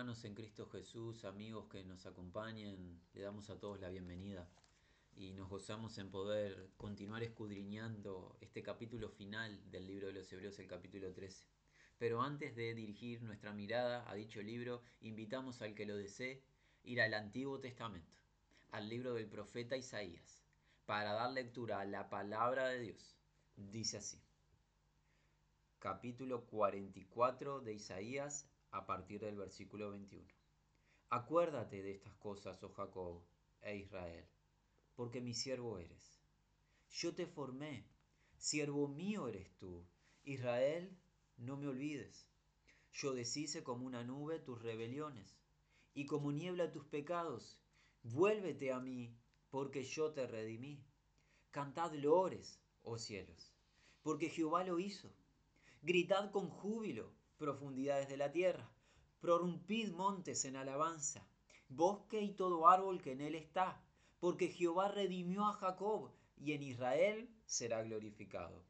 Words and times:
Hermanos 0.00 0.24
en 0.24 0.34
Cristo 0.34 0.66
Jesús, 0.70 1.26
amigos 1.26 1.66
que 1.70 1.84
nos 1.84 2.06
acompañen, 2.06 3.02
le 3.12 3.20
damos 3.20 3.50
a 3.50 3.60
todos 3.60 3.78
la 3.80 3.90
bienvenida 3.90 4.48
y 5.14 5.34
nos 5.34 5.50
gozamos 5.50 5.98
en 5.98 6.10
poder 6.10 6.70
continuar 6.78 7.22
escudriñando 7.22 8.34
este 8.40 8.62
capítulo 8.62 9.10
final 9.10 9.60
del 9.70 9.86
libro 9.86 10.06
de 10.06 10.14
los 10.14 10.32
Hebreos, 10.32 10.58
el 10.58 10.68
capítulo 10.68 11.12
13. 11.12 11.44
Pero 11.98 12.22
antes 12.22 12.56
de 12.56 12.72
dirigir 12.72 13.20
nuestra 13.20 13.52
mirada 13.52 14.10
a 14.10 14.14
dicho 14.14 14.40
libro, 14.40 14.80
invitamos 15.02 15.60
al 15.60 15.74
que 15.74 15.84
lo 15.84 15.98
desee 15.98 16.42
ir 16.82 17.02
al 17.02 17.12
Antiguo 17.12 17.60
Testamento, 17.60 18.16
al 18.70 18.88
libro 18.88 19.12
del 19.12 19.26
profeta 19.26 19.76
Isaías, 19.76 20.42
para 20.86 21.12
dar 21.12 21.30
lectura 21.30 21.80
a 21.80 21.84
la 21.84 22.08
palabra 22.08 22.68
de 22.68 22.80
Dios. 22.80 23.18
Dice 23.54 23.98
así, 23.98 24.18
capítulo 25.78 26.46
44 26.46 27.60
de 27.60 27.74
Isaías, 27.74 28.48
a 28.70 28.86
partir 28.86 29.20
del 29.20 29.36
versículo 29.36 29.90
21. 29.90 30.26
Acuérdate 31.10 31.82
de 31.82 31.92
estas 31.92 32.14
cosas, 32.14 32.62
oh 32.62 32.72
Jacob 32.72 33.22
e 33.62 33.76
Israel, 33.76 34.24
porque 34.94 35.20
mi 35.20 35.34
siervo 35.34 35.78
eres. 35.78 36.20
Yo 36.90 37.14
te 37.14 37.26
formé, 37.26 37.84
siervo 38.36 38.88
mío 38.88 39.28
eres 39.28 39.50
tú. 39.58 39.84
Israel, 40.24 40.96
no 41.36 41.56
me 41.56 41.66
olvides. 41.66 42.26
Yo 42.92 43.14
deshice 43.14 43.62
como 43.62 43.86
una 43.86 44.04
nube 44.04 44.38
tus 44.38 44.60
rebeliones 44.62 45.36
y 45.94 46.06
como 46.06 46.32
niebla 46.32 46.72
tus 46.72 46.84
pecados. 46.84 47.58
Vuélvete 48.02 48.72
a 48.72 48.80
mí, 48.80 49.14
porque 49.50 49.82
yo 49.82 50.12
te 50.12 50.26
redimí. 50.26 50.84
Cantad 51.50 51.92
loores, 51.94 52.60
oh 52.82 52.98
cielos, 52.98 53.52
porque 54.02 54.28
Jehová 54.28 54.64
lo 54.64 54.78
hizo. 54.78 55.12
Gritad 55.82 56.30
con 56.30 56.48
júbilo, 56.48 57.12
profundidades 57.40 58.06
de 58.10 58.18
la 58.18 58.30
tierra. 58.30 58.70
Prorrumpid 59.18 59.92
montes 59.92 60.44
en 60.44 60.56
alabanza, 60.56 61.26
bosque 61.70 62.20
y 62.20 62.34
todo 62.34 62.68
árbol 62.68 63.00
que 63.00 63.12
en 63.12 63.22
él 63.22 63.34
está, 63.34 63.82
porque 64.20 64.48
Jehová 64.48 64.88
redimió 64.88 65.46
a 65.46 65.54
Jacob 65.54 66.12
y 66.36 66.52
en 66.52 66.62
Israel 66.62 67.30
será 67.46 67.82
glorificado. 67.82 68.62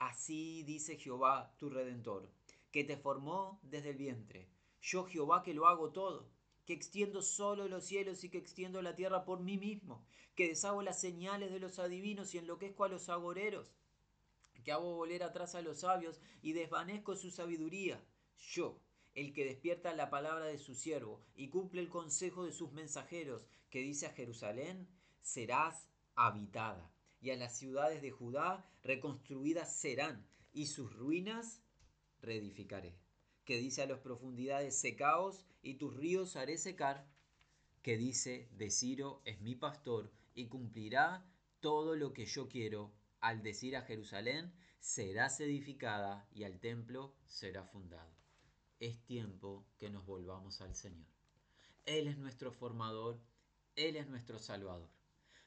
Así 0.00 0.64
dice 0.64 0.96
Jehová 0.96 1.54
tu 1.56 1.70
redentor, 1.70 2.28
que 2.72 2.82
te 2.82 2.96
formó 2.96 3.60
desde 3.62 3.90
el 3.90 3.96
vientre. 3.96 4.48
Yo 4.82 5.04
Jehová 5.04 5.44
que 5.44 5.54
lo 5.54 5.68
hago 5.68 5.92
todo, 5.92 6.28
que 6.64 6.72
extiendo 6.72 7.22
solo 7.22 7.68
los 7.68 7.84
cielos 7.84 8.24
y 8.24 8.28
que 8.28 8.38
extiendo 8.38 8.82
la 8.82 8.96
tierra 8.96 9.24
por 9.24 9.38
mí 9.38 9.56
mismo, 9.56 10.04
que 10.34 10.48
deshago 10.48 10.82
las 10.82 11.00
señales 11.00 11.52
de 11.52 11.60
los 11.60 11.78
adivinos 11.78 12.34
y 12.34 12.38
enloquezco 12.38 12.82
a 12.82 12.88
los 12.88 13.08
agoreros, 13.08 13.68
que 14.64 14.72
hago 14.72 14.96
volver 14.96 15.22
atrás 15.22 15.54
a 15.54 15.62
los 15.62 15.80
sabios 15.80 16.20
y 16.42 16.52
desvanezco 16.52 17.14
su 17.14 17.30
sabiduría 17.30 18.02
yo, 18.38 18.80
el 19.14 19.32
que 19.32 19.44
despierta 19.44 19.94
la 19.94 20.10
palabra 20.10 20.44
de 20.44 20.58
su 20.58 20.74
siervo 20.74 21.24
y 21.34 21.48
cumple 21.48 21.80
el 21.80 21.88
consejo 21.88 22.44
de 22.44 22.52
sus 22.52 22.72
mensajeros, 22.72 23.48
que 23.70 23.80
dice 23.80 24.06
a 24.06 24.12
Jerusalén, 24.12 24.88
serás 25.22 25.88
habitada, 26.14 26.92
y 27.20 27.30
a 27.30 27.36
las 27.36 27.56
ciudades 27.56 28.02
de 28.02 28.10
Judá 28.10 28.70
reconstruidas 28.82 29.74
serán, 29.74 30.26
y 30.52 30.66
sus 30.66 30.94
ruinas 30.94 31.62
reedificaré. 32.20 32.98
Que 33.44 33.58
dice 33.58 33.82
a 33.82 33.86
las 33.86 34.00
profundidades 34.00 34.78
secaos, 34.78 35.46
y 35.62 35.74
tus 35.74 35.96
ríos 35.96 36.36
haré 36.36 36.58
secar. 36.58 37.08
Que 37.82 37.96
dice, 37.96 38.48
de 38.52 38.70
Ciro 38.70 39.22
es 39.24 39.40
mi 39.40 39.54
pastor, 39.54 40.12
y 40.34 40.48
cumplirá 40.48 41.24
todo 41.60 41.96
lo 41.96 42.12
que 42.12 42.26
yo 42.26 42.48
quiero. 42.48 42.92
Al 43.20 43.42
decir 43.42 43.76
a 43.76 43.82
Jerusalén, 43.82 44.52
serás 44.78 45.40
edificada, 45.40 46.28
y 46.32 46.44
al 46.44 46.60
templo 46.60 47.14
será 47.24 47.64
fundado 47.64 48.15
es 48.80 49.02
tiempo 49.04 49.66
que 49.78 49.90
nos 49.90 50.04
volvamos 50.06 50.60
al 50.60 50.74
Señor. 50.74 51.06
Él 51.84 52.08
es 52.08 52.18
nuestro 52.18 52.52
formador, 52.52 53.20
Él 53.76 53.96
es 53.96 54.08
nuestro 54.08 54.38
salvador. 54.38 54.90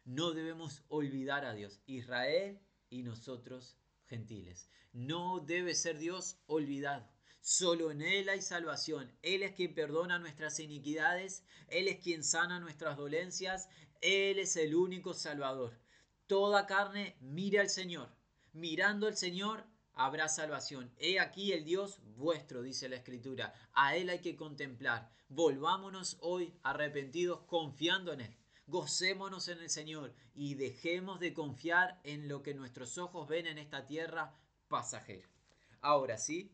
No 0.06 0.32
debemos 0.32 0.84
olvidar 0.88 1.46
a 1.46 1.54
Dios, 1.54 1.82
Israel 1.86 2.60
y 2.90 3.04
nosotros 3.04 3.78
gentiles. 4.06 4.70
No 4.94 5.40
debe 5.40 5.76
ser 5.76 5.98
Dios 5.98 6.38
olvidado. 6.48 7.08
Solo 7.42 7.92
en 7.92 8.02
Él 8.02 8.30
hay 8.30 8.42
salvación. 8.42 9.12
Él 9.22 9.44
es 9.44 9.54
quien 9.54 9.74
perdona 9.74 10.20
nuestras 10.20 10.60
iniquidades, 10.60 11.44
Él 11.68 11.88
es 11.88 12.00
quien 12.00 12.24
sana 12.24 12.60
nuestras 12.60 12.98
dolencias, 12.98 13.70
Él 14.02 14.40
es 14.40 14.56
el 14.56 14.76
único 14.76 15.14
Salvador. 15.14 15.80
Toda 16.28 16.68
carne 16.68 17.16
mire 17.22 17.60
al 17.60 17.70
Señor. 17.70 18.10
Mirando 18.54 19.08
al 19.08 19.16
Señor, 19.16 19.66
habrá 20.00 20.30
salvación. 20.30 20.90
He 20.98 21.20
aquí 21.20 21.52
el 21.52 21.66
Dios 21.66 22.00
vuestro, 22.16 22.62
dice 22.62 22.88
la 22.88 22.96
Escritura. 22.96 23.54
A 23.74 23.98
Él 23.98 24.10
hay 24.10 24.20
que 24.20 24.38
contemplar. 24.38 25.12
Volvámonos 25.28 26.18
hoy 26.22 26.54
arrepentidos 26.64 27.42
confiando 27.42 28.14
en 28.14 28.22
Él. 28.22 28.38
Gocémonos 28.68 29.50
en 29.50 29.60
el 29.60 29.70
Señor 29.70 30.14
y 30.34 30.56
dejemos 30.56 31.20
de 31.20 31.34
confiar 31.34 32.00
en 32.04 32.30
lo 32.30 32.44
que 32.44 32.54
nuestros 32.54 32.98
ojos 32.98 33.28
ven 33.28 33.46
en 33.46 33.58
esta 33.58 33.86
tierra 33.86 34.34
pasajera. 34.70 35.28
Ahora 35.82 36.18
sí, 36.18 36.50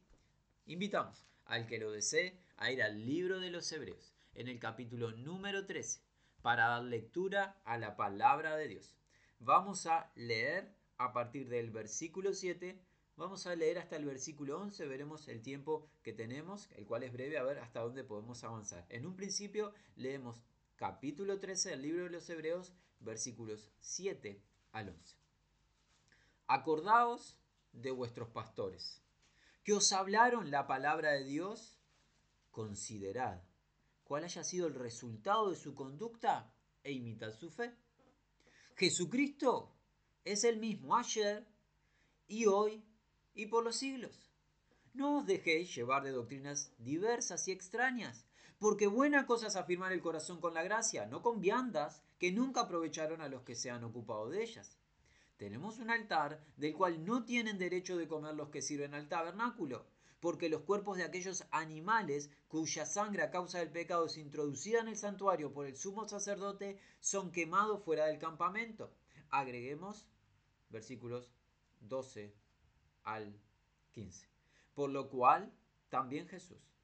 invitamos 0.65 1.23
al 1.45 1.67
que 1.67 1.77
lo 1.77 1.91
desee 1.91 2.39
a 2.57 2.71
ir 2.71 2.81
al 2.81 3.05
libro 3.05 3.39
de 3.39 3.51
los 3.51 3.71
Hebreos, 3.71 4.15
en 4.33 4.47
el 4.47 4.59
capítulo 4.59 5.11
número 5.11 5.67
13, 5.67 5.99
para 6.41 6.69
dar 6.69 6.83
lectura 6.83 7.61
a 7.63 7.77
la 7.77 7.95
palabra 7.95 8.55
de 8.55 8.69
Dios. 8.69 8.95
Vamos 9.37 9.85
a 9.85 10.11
leer 10.15 10.73
a 10.97 11.13
partir 11.13 11.47
del 11.47 11.69
versículo 11.69 12.33
7 12.33 12.81
Vamos 13.17 13.47
a 13.47 13.55
leer 13.55 13.77
hasta 13.77 13.95
el 13.95 14.03
versículo 14.03 14.59
11, 14.59 14.87
veremos 14.87 15.29
el 15.29 15.41
tiempo 15.41 15.87
que 16.03 16.11
tenemos, 16.11 16.69
el 16.75 16.85
cual 16.85 17.03
es 17.03 17.13
breve, 17.13 17.37
a 17.37 17.43
ver 17.43 17.59
hasta 17.59 17.79
dónde 17.79 18.03
podemos 18.03 18.43
avanzar. 18.43 18.85
En 18.89 19.05
un 19.05 19.15
principio 19.15 19.73
leemos 19.95 20.43
capítulo 20.75 21.39
13 21.39 21.69
del 21.69 21.81
libro 21.81 22.03
de 22.03 22.09
los 22.09 22.29
Hebreos, 22.29 22.73
versículos 22.99 23.71
7 23.79 24.43
al 24.73 24.89
11. 24.89 25.17
Acordaos 26.47 27.39
de 27.71 27.91
vuestros 27.91 28.27
pastores, 28.29 29.01
que 29.63 29.71
os 29.71 29.93
hablaron 29.93 30.51
la 30.51 30.67
palabra 30.67 31.11
de 31.11 31.23
Dios, 31.23 31.79
considerad 32.51 33.41
cuál 34.03 34.25
haya 34.25 34.43
sido 34.43 34.67
el 34.67 34.75
resultado 34.75 35.51
de 35.51 35.55
su 35.55 35.73
conducta 35.73 36.53
e 36.83 36.91
imitad 36.91 37.31
su 37.31 37.49
fe. 37.49 37.73
Jesucristo 38.75 39.73
es 40.25 40.43
el 40.43 40.57
mismo 40.57 40.97
ayer 40.97 41.47
y 42.27 42.45
hoy 42.47 42.83
y 43.35 43.47
por 43.47 43.63
los 43.63 43.75
siglos. 43.75 44.31
No 44.93 45.17
os 45.17 45.25
dejéis 45.25 45.75
llevar 45.75 46.03
de 46.03 46.11
doctrinas 46.11 46.71
diversas 46.77 47.47
y 47.47 47.51
extrañas, 47.51 48.25
porque 48.57 48.87
buena 48.87 49.27
cosa 49.27 49.47
es 49.47 49.57
afirmar 49.57 49.91
el 49.91 50.01
corazón 50.01 50.39
con 50.39 50.53
la 50.53 50.63
gracia, 50.63 51.05
no 51.05 51.21
con 51.21 51.41
viandas 51.41 52.01
que 52.17 52.31
nunca 52.31 52.61
aprovecharon 52.61 53.21
a 53.21 53.27
los 53.27 53.43
que 53.43 53.55
se 53.55 53.69
han 53.69 53.83
ocupado 53.83 54.29
de 54.29 54.41
ellas. 54.41 54.77
Tenemos 55.37 55.79
un 55.79 55.89
altar 55.89 56.41
del 56.55 56.73
cual 56.73 57.03
no 57.03 57.25
tienen 57.25 57.57
derecho 57.57 57.97
de 57.97 58.07
comer 58.07 58.35
los 58.35 58.49
que 58.49 58.61
sirven 58.61 58.93
al 58.93 59.09
tabernáculo, 59.09 59.85
porque 60.21 60.47
los 60.47 60.61
cuerpos 60.61 60.97
de 60.97 61.03
aquellos 61.03 61.43
animales 61.51 62.29
cuya 62.47 62.85
sangre 62.85 63.21
a 63.21 63.31
causa 63.31 63.59
del 63.59 63.69
pecado 63.69 64.05
es 64.05 64.17
introducida 64.17 64.79
en 64.79 64.87
el 64.87 64.95
santuario 64.95 65.51
por 65.51 65.65
el 65.65 65.75
sumo 65.75 66.07
sacerdote 66.07 66.79
son 67.01 67.33
quemados 67.33 67.83
fuera 67.83 68.05
del 68.05 68.17
campamento. 68.17 68.93
Agreguemos 69.29 70.07
versículos 70.69 71.29
12 71.81 72.33
al 73.05 73.39
15. 73.91 74.27
Por 74.73 74.89
lo 74.89 75.09
cual, 75.09 75.53
también 75.89 76.27
Jesús, 76.27 76.75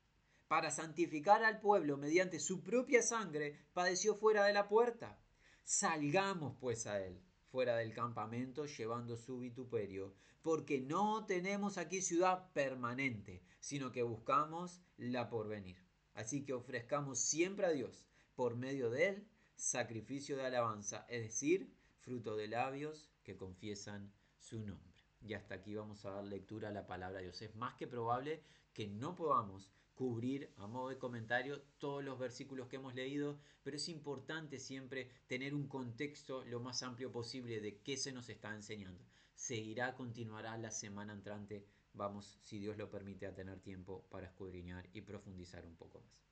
para 0.48 0.72
santificar 0.72 1.44
al 1.44 1.60
pueblo 1.60 1.98
mediante 1.98 2.40
su 2.40 2.64
propia 2.64 3.02
sangre, 3.02 3.58
padeció 3.74 4.16
fuera 4.16 4.46
de 4.46 4.54
la 4.54 4.68
puerta. 4.68 5.20
Salgamos 5.64 6.56
pues 6.60 6.88
a 6.88 7.02
él, 7.04 7.22
fuera 7.52 7.76
del 7.78 7.94
campamento, 7.94 8.66
llevando 8.66 9.18
su 9.18 9.40
vituperio, 9.40 10.14
porque 10.42 10.80
no 10.80 11.26
tenemos 11.26 11.78
aquí 11.78 12.02
ciudad 12.02 12.52
permanente, 12.54 13.44
sino 13.60 13.92
que 13.92 14.04
buscamos 14.04 14.82
la 14.98 15.30
porvenir. 15.30 15.78
Así 16.14 16.44
que 16.44 16.54
ofrezcamos 16.54 17.20
siempre 17.20 17.66
a 17.66 17.72
Dios, 17.72 18.06
por 18.36 18.56
medio 18.56 18.90
de 18.90 19.10
él, 19.10 19.28
sacrificio 19.56 20.36
de 20.36 20.46
alabanza, 20.46 21.06
es 21.10 21.24
decir, 21.24 21.74
fruto 22.00 22.36
de 22.36 22.48
labios 22.48 23.10
que 23.24 23.38
confiesan 23.38 24.12
su 24.40 24.60
nombre. 24.60 25.01
Y 25.22 25.34
hasta 25.34 25.56
aquí 25.56 25.76
vamos 25.76 26.04
a 26.06 26.12
dar 26.12 26.24
lectura 26.24 26.70
a 26.70 26.72
la 26.72 26.88
palabra 26.88 27.20
de 27.20 27.26
Dios. 27.26 27.42
Es 27.42 27.56
más 27.56 27.76
que 27.76 27.88
probable 27.88 28.42
que 28.74 28.88
no 28.88 29.16
podamos 29.16 29.72
cubrir 29.94 30.52
a 30.58 30.66
modo 30.66 30.90
de 30.90 30.98
comentario 30.98 31.62
todos 31.78 32.04
los 32.04 32.18
versículos 32.18 32.68
que 32.68 32.78
hemos 32.78 32.96
leído, 32.96 33.40
pero 33.62 33.78
es 33.78 33.88
importante 33.88 34.58
siempre 34.58 35.12
tener 35.28 35.54
un 35.54 35.68
contexto 35.68 36.44
lo 36.46 36.60
más 36.60 36.82
amplio 36.82 37.12
posible 37.12 37.62
de 37.62 37.78
qué 37.82 37.98
se 37.98 38.12
nos 38.12 38.30
está 38.30 38.54
enseñando. 38.56 39.06
Seguirá, 39.36 39.94
continuará 39.94 40.58
la 40.58 40.72
semana 40.72 41.14
entrante. 41.14 41.68
Vamos, 41.94 42.40
si 42.42 42.58
Dios 42.58 42.78
lo 42.78 42.90
permite, 42.90 43.28
a 43.28 43.36
tener 43.36 43.60
tiempo 43.60 44.08
para 44.10 44.28
escudriñar 44.28 44.90
y 44.94 45.02
profundizar 45.02 45.66
un 45.66 45.76
poco 45.76 46.00
más. 46.00 46.26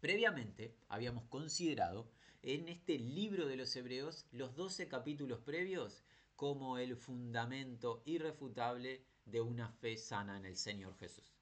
Previamente 0.00 0.74
habíamos 0.88 1.24
considerado 1.24 2.10
en 2.42 2.68
este 2.68 2.98
libro 2.98 3.46
de 3.46 3.56
los 3.56 3.74
Hebreos 3.74 4.26
los 4.30 4.54
12 4.54 4.88
capítulos 4.88 5.40
previos 5.40 6.04
como 6.38 6.78
el 6.78 6.96
fundamento 6.96 8.00
irrefutable 8.04 9.04
de 9.24 9.40
una 9.40 9.72
fe 9.72 9.96
sana 9.96 10.36
en 10.36 10.46
el 10.46 10.56
Señor 10.56 10.96
Jesús. 10.96 11.34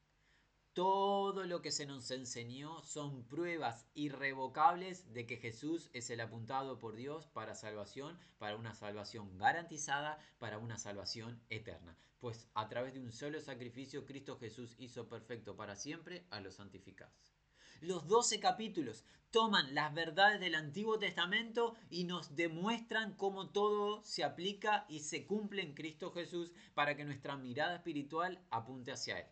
todo 0.73 1.45
lo 1.45 1.61
que 1.61 1.71
se 1.71 1.85
nos 1.85 2.11
enseñó 2.11 2.83
son 2.83 3.25
pruebas 3.25 3.87
irrevocables 3.93 5.13
de 5.13 5.27
que 5.27 5.37
Jesús 5.37 5.91
es 5.93 6.09
el 6.09 6.23
apuntado 6.23 6.79
por 6.79 6.97
Dios 6.97 7.27
para 7.27 7.55
salvación, 7.55 8.19
para 8.39 8.57
una 8.57 8.75
salvación 8.75 9.37
garantizada, 9.37 10.19
para 10.39 10.57
una 10.57 10.79
salvación 10.79 11.43
eterna. 11.51 11.95
Pues 12.19 12.49
a 12.55 12.67
través 12.69 12.95
de 12.95 13.01
un 13.01 13.13
solo 13.13 13.43
sacrificio 13.43 14.07
Cristo 14.07 14.39
Jesús 14.39 14.75
hizo 14.79 15.11
perfecto 15.11 15.57
para 15.57 15.77
siempre 15.77 16.25
a 16.31 16.41
los 16.41 16.55
santificados. 16.55 17.36
Los 17.81 18.07
doce 18.07 18.41
capítulos 18.41 19.05
toman 19.31 19.75
las 19.75 19.93
verdades 19.93 20.41
del 20.41 20.55
Antiguo 20.55 20.99
Testamento 20.99 21.75
y 21.91 22.05
nos 22.05 22.35
demuestran 22.37 23.15
cómo 23.17 23.51
todo 23.51 24.03
se 24.05 24.25
aplica 24.25 24.87
y 24.89 25.01
se 25.01 25.27
cumple 25.27 25.63
en 25.63 25.75
Cristo 25.75 26.11
Jesús 26.11 26.53
para 26.75 26.97
que 26.97 27.05
nuestra 27.05 27.37
mirada 27.37 27.77
espiritual 27.77 28.41
apunte 28.51 28.93
hacia 28.93 29.19
Él. 29.19 29.27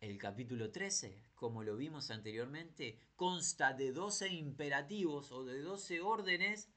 El 0.00 0.18
capítulo 0.18 0.70
13, 0.70 1.20
como 1.34 1.62
lo 1.62 1.76
vimos 1.76 2.10
anteriormente, 2.10 2.98
consta 3.16 3.72
de 3.72 3.90
12 3.90 4.28
imperativos 4.28 5.32
o 5.32 5.44
de 5.44 5.60
12 5.60 6.00
órdenes 6.00 6.68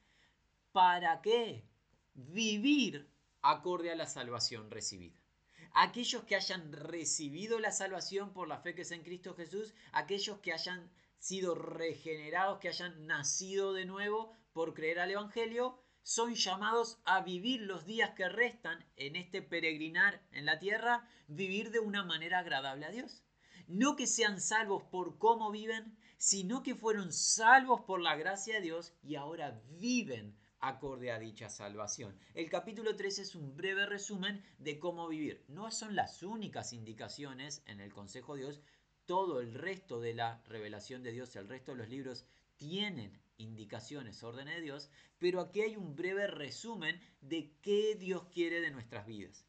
para 0.71 1.21
qué? 1.21 1.65
Vivir 2.13 3.07
acorde 3.41 3.91
a 3.91 3.95
la 3.95 4.07
salvación 4.07 4.71
recibida. 4.71 5.26
Aquellos 5.73 6.23
que 6.23 6.35
hayan 6.35 6.71
recibido 6.71 7.59
la 7.59 7.71
salvación 7.71 8.33
por 8.33 8.47
la 8.47 8.59
fe 8.59 8.75
que 8.75 8.81
es 8.81 8.91
en 8.91 9.03
Cristo 9.03 9.35
Jesús, 9.35 9.73
aquellos 9.91 10.39
que 10.39 10.53
hayan 10.53 10.91
sido 11.19 11.55
regenerados, 11.55 12.59
que 12.59 12.69
hayan 12.69 13.07
nacido 13.07 13.73
de 13.73 13.85
nuevo 13.85 14.33
por 14.53 14.73
creer 14.73 14.99
al 14.99 15.11
Evangelio, 15.11 15.79
son 16.03 16.35
llamados 16.35 16.99
a 17.03 17.21
vivir 17.21 17.61
los 17.61 17.85
días 17.85 18.11
que 18.11 18.29
restan 18.29 18.85
en 18.95 19.15
este 19.17 19.41
peregrinar 19.41 20.21
en 20.31 20.45
la 20.45 20.57
tierra, 20.57 21.07
vivir 21.27 21.71
de 21.71 21.79
una 21.79 22.03
manera 22.03 22.39
agradable 22.39 22.85
a 22.85 22.91
Dios. 22.91 23.23
No 23.67 23.97
que 23.97 24.07
sean 24.07 24.39
salvos 24.39 24.83
por 24.83 25.17
cómo 25.17 25.51
viven, 25.51 25.97
sino 26.17 26.63
que 26.63 26.75
fueron 26.75 27.11
salvos 27.11 27.81
por 27.81 27.99
la 27.99 28.15
gracia 28.15 28.55
de 28.55 28.61
Dios 28.61 28.93
y 29.03 29.15
ahora 29.15 29.61
viven 29.79 30.37
acorde 30.59 31.11
a 31.11 31.19
dicha 31.19 31.49
salvación. 31.49 32.17
El 32.33 32.49
capítulo 32.49 32.95
3 32.95 33.19
es 33.19 33.35
un 33.35 33.55
breve 33.55 33.85
resumen 33.85 34.43
de 34.57 34.79
cómo 34.79 35.07
vivir. 35.07 35.43
No 35.47 35.71
son 35.71 35.95
las 35.95 36.23
únicas 36.23 36.73
indicaciones 36.73 37.63
en 37.65 37.79
el 37.79 37.93
Consejo 37.93 38.35
de 38.35 38.41
Dios, 38.41 38.61
todo 39.05 39.39
el 39.39 39.53
resto 39.53 40.01
de 40.01 40.13
la 40.13 40.41
revelación 40.45 41.01
de 41.03 41.13
Dios, 41.13 41.35
el 41.35 41.47
resto 41.47 41.71
de 41.71 41.77
los 41.77 41.89
libros 41.89 42.25
tienen 42.57 43.17
indicaciones, 43.37 44.23
órdenes 44.23 44.55
de 44.55 44.61
Dios, 44.61 44.89
pero 45.19 45.41
aquí 45.41 45.61
hay 45.61 45.77
un 45.77 45.95
breve 45.95 46.27
resumen 46.27 46.99
de 47.21 47.51
qué 47.61 47.95
Dios 47.95 48.25
quiere 48.33 48.59
de 48.61 48.71
nuestras 48.71 49.05
vidas. 49.05 49.46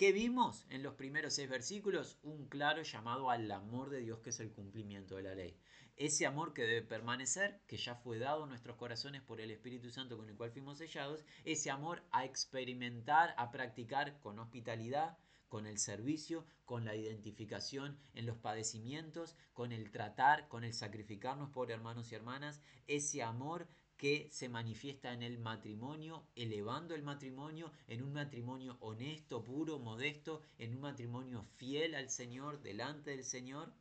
¿Qué 0.00 0.12
vimos 0.12 0.64
en 0.70 0.82
los 0.82 0.94
primeros 0.94 1.34
seis 1.34 1.50
versículos? 1.50 2.16
Un 2.22 2.46
claro 2.46 2.80
llamado 2.80 3.28
al 3.28 3.50
amor 3.50 3.90
de 3.90 4.00
Dios 4.00 4.20
que 4.20 4.30
es 4.30 4.40
el 4.40 4.50
cumplimiento 4.50 5.16
de 5.16 5.24
la 5.24 5.34
ley. 5.34 5.54
Ese 5.98 6.24
amor 6.24 6.54
que 6.54 6.62
debe 6.62 6.80
permanecer, 6.80 7.60
que 7.66 7.76
ya 7.76 7.96
fue 7.96 8.18
dado 8.18 8.44
a 8.44 8.46
nuestros 8.46 8.78
corazones 8.78 9.20
por 9.20 9.42
el 9.42 9.50
Espíritu 9.50 9.90
Santo 9.90 10.16
con 10.16 10.30
el 10.30 10.36
cual 10.36 10.52
fuimos 10.52 10.78
sellados, 10.78 11.26
ese 11.44 11.70
amor 11.70 12.02
a 12.12 12.24
experimentar, 12.24 13.34
a 13.36 13.50
practicar 13.50 14.18
con 14.20 14.38
hospitalidad, 14.38 15.18
con 15.50 15.66
el 15.66 15.76
servicio, 15.76 16.46
con 16.64 16.86
la 16.86 16.94
identificación 16.96 17.98
en 18.14 18.24
los 18.24 18.38
padecimientos, 18.38 19.36
con 19.52 19.70
el 19.70 19.90
tratar, 19.90 20.48
con 20.48 20.64
el 20.64 20.72
sacrificarnos 20.72 21.50
por 21.50 21.70
hermanos 21.70 22.10
y 22.10 22.14
hermanas, 22.14 22.62
ese 22.86 23.22
amor 23.22 23.68
que 24.00 24.30
se 24.30 24.48
manifiesta 24.48 25.12
en 25.12 25.22
el 25.22 25.38
matrimonio, 25.38 26.24
elevando 26.34 26.94
el 26.94 27.02
matrimonio 27.02 27.70
en 27.86 28.02
un 28.02 28.14
matrimonio 28.14 28.78
honesto, 28.80 29.44
puro, 29.44 29.78
modesto, 29.78 30.40
en 30.56 30.74
un 30.74 30.80
matrimonio 30.80 31.44
fiel 31.56 31.94
al 31.94 32.08
Señor, 32.08 32.62
delante 32.62 33.10
del 33.10 33.24
Señor. 33.24 33.74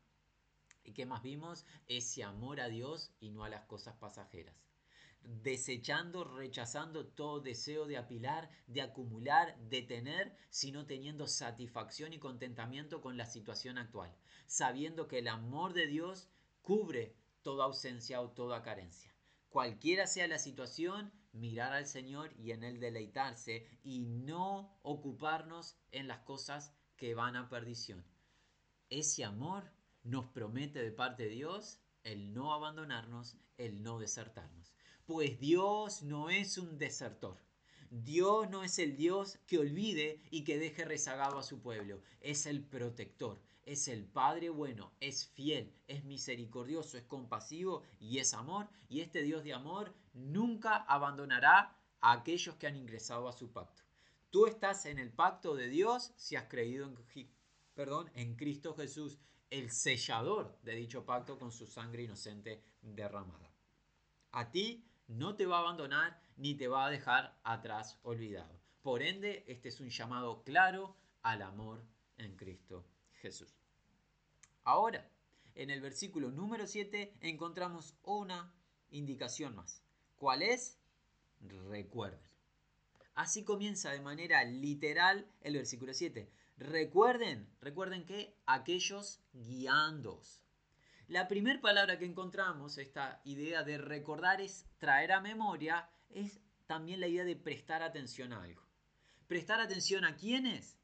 ¿Y 0.83 0.91
qué 0.91 1.05
más 1.05 1.23
vimos? 1.23 1.65
Ese 1.87 2.21
amor 2.25 2.59
a 2.59 2.67
Dios 2.67 3.13
y 3.21 3.29
no 3.29 3.45
a 3.45 3.49
las 3.49 3.63
cosas 3.63 3.95
pasajeras 3.95 4.57
desechando, 5.21 6.23
rechazando 6.23 7.05
todo 7.05 7.39
deseo 7.39 7.85
de 7.85 7.97
apilar, 7.97 8.49
de 8.67 8.81
acumular, 8.81 9.57
de 9.69 9.81
tener, 9.81 10.35
sino 10.49 10.85
teniendo 10.85 11.27
satisfacción 11.27 12.13
y 12.13 12.19
contentamiento 12.19 13.01
con 13.01 13.15
la 13.17 13.25
situación 13.25 13.77
actual, 13.77 14.13
sabiendo 14.47 15.07
que 15.07 15.19
el 15.19 15.27
amor 15.27 15.73
de 15.73 15.87
Dios 15.87 16.29
cubre 16.61 17.15
toda 17.41 17.65
ausencia 17.65 18.21
o 18.21 18.31
toda 18.31 18.63
carencia. 18.63 19.13
Cualquiera 19.49 20.07
sea 20.07 20.27
la 20.27 20.39
situación, 20.39 21.11
mirar 21.33 21.73
al 21.73 21.87
Señor 21.87 22.33
y 22.37 22.51
en 22.51 22.63
Él 22.63 22.79
deleitarse 22.79 23.67
y 23.83 24.05
no 24.05 24.79
ocuparnos 24.83 25.77
en 25.91 26.07
las 26.07 26.19
cosas 26.19 26.73
que 26.95 27.15
van 27.15 27.35
a 27.35 27.49
perdición. 27.49 28.05
Ese 28.89 29.23
amor 29.23 29.71
nos 30.03 30.25
promete 30.27 30.81
de 30.81 30.91
parte 30.91 31.23
de 31.23 31.29
Dios 31.29 31.79
el 32.03 32.33
no 32.33 32.53
abandonarnos, 32.53 33.37
el 33.57 33.83
no 33.83 33.99
desertarnos 33.99 34.73
pues 35.09 35.39
Dios 35.39 36.03
no 36.03 36.29
es 36.29 36.59
un 36.59 36.77
desertor. 36.77 37.39
Dios 37.89 38.47
no 38.51 38.63
es 38.63 38.77
el 38.77 38.95
Dios 38.95 39.39
que 39.47 39.57
olvide 39.57 40.21
y 40.29 40.43
que 40.43 40.59
deje 40.59 40.85
rezagado 40.85 41.39
a 41.39 41.43
su 41.43 41.63
pueblo. 41.63 41.99
Es 42.21 42.45
el 42.45 42.63
protector, 42.63 43.41
es 43.69 43.87
el 43.87 44.03
Padre 44.03 44.49
bueno, 44.49 44.91
es 44.99 45.27
fiel, 45.27 45.71
es 45.87 46.03
misericordioso, 46.03 46.97
es 46.97 47.03
compasivo 47.03 47.83
y 47.99 48.17
es 48.17 48.33
amor. 48.33 48.67
Y 48.89 49.01
este 49.01 49.21
Dios 49.21 49.43
de 49.43 49.53
amor 49.53 49.93
nunca 50.13 50.75
abandonará 50.75 51.77
a 52.01 52.11
aquellos 52.13 52.55
que 52.55 52.65
han 52.65 52.75
ingresado 52.75 53.27
a 53.27 53.31
su 53.31 53.51
pacto. 53.51 53.83
Tú 54.31 54.47
estás 54.47 54.87
en 54.87 54.97
el 54.97 55.11
pacto 55.11 55.55
de 55.55 55.67
Dios 55.67 56.13
si 56.15 56.35
has 56.35 56.45
creído 56.45 56.91
en, 58.15 58.35
Cristo 58.35 58.73
Jesús, 58.73 59.19
el 59.51 59.69
sellador 59.69 60.57
de 60.63 60.73
dicho 60.73 61.05
pacto 61.05 61.37
con 61.37 61.51
su 61.51 61.67
sangre 61.67 62.03
inocente 62.03 62.63
derramada. 62.81 63.53
A 64.31 64.49
ti 64.49 64.83
no 65.07 65.35
te 65.35 65.45
va 65.45 65.57
a 65.57 65.61
abandonar 65.61 66.19
ni 66.37 66.55
te 66.55 66.67
va 66.67 66.87
a 66.87 66.89
dejar 66.89 67.39
atrás 67.43 67.99
olvidado. 68.01 68.59
Por 68.81 69.03
ende, 69.03 69.43
este 69.47 69.69
es 69.69 69.79
un 69.79 69.89
llamado 69.89 70.43
claro 70.43 70.95
al 71.21 71.43
amor 71.43 71.83
en 72.17 72.35
Cristo 72.35 72.85
Jesús. 73.21 73.58
Ahora, 74.63 75.09
en 75.55 75.69
el 75.69 75.81
versículo 75.81 76.31
número 76.31 76.67
7 76.67 77.17
encontramos 77.21 77.95
una 78.03 78.53
indicación 78.89 79.55
más. 79.55 79.83
¿Cuál 80.17 80.41
es? 80.41 80.77
Recuerden. 81.69 82.29
Así 83.15 83.43
comienza 83.43 83.91
de 83.91 84.01
manera 84.01 84.43
literal 84.43 85.27
el 85.41 85.55
versículo 85.55 85.93
7. 85.93 86.29
Recuerden, 86.57 87.49
recuerden 87.61 88.05
que 88.05 88.35
aquellos 88.45 89.21
guiándos. 89.33 90.43
La 91.07 91.27
primera 91.27 91.59
palabra 91.59 91.97
que 91.97 92.05
encontramos, 92.05 92.77
esta 92.77 93.21
idea 93.23 93.63
de 93.63 93.77
recordar 93.77 94.41
es 94.41 94.65
traer 94.77 95.11
a 95.11 95.21
memoria, 95.21 95.89
es 96.09 96.39
también 96.67 96.99
la 96.99 97.07
idea 97.07 97.23
de 97.23 97.35
prestar 97.35 97.81
atención 97.81 98.33
a 98.33 98.43
algo. 98.43 98.61
¿Prestar 99.27 99.59
atención 99.59 100.05
a 100.05 100.15
quiénes? 100.15 100.79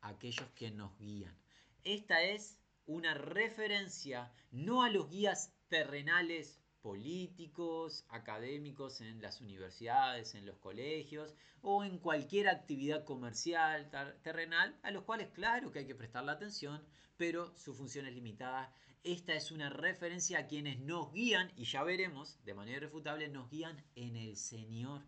aquellos 0.00 0.48
que 0.50 0.70
nos 0.70 0.96
guían. 0.98 1.36
Esta 1.84 2.22
es 2.22 2.58
una 2.88 3.14
referencia 3.14 4.32
no 4.50 4.82
a 4.82 4.90
los 4.90 5.08
guías 5.08 5.54
terrenales 5.68 6.58
políticos, 6.82 8.04
académicos 8.08 9.00
en 9.00 9.22
las 9.22 9.40
universidades, 9.40 10.34
en 10.34 10.46
los 10.46 10.58
colegios 10.58 11.36
o 11.62 11.84
en 11.84 11.98
cualquier 11.98 12.48
actividad 12.48 13.04
comercial 13.04 13.88
terrenal, 14.22 14.76
a 14.82 14.90
los 14.90 15.04
cuales 15.04 15.28
claro 15.28 15.70
que 15.70 15.78
hay 15.78 15.86
que 15.86 15.94
prestarle 15.94 16.32
atención, 16.32 16.84
pero 17.16 17.56
su 17.56 17.72
función 17.74 18.06
es 18.06 18.14
limitada 18.14 18.74
esta 19.04 19.34
es 19.34 19.52
una 19.52 19.70
referencia 19.70 20.40
a 20.40 20.46
quienes 20.46 20.80
nos 20.80 21.12
guían, 21.12 21.52
y 21.56 21.64
ya 21.64 21.82
veremos, 21.82 22.38
de 22.44 22.54
manera 22.54 22.78
irrefutable, 22.78 23.28
nos 23.28 23.48
guían 23.48 23.82
en 23.94 24.16
el 24.16 24.36
Señor. 24.36 25.02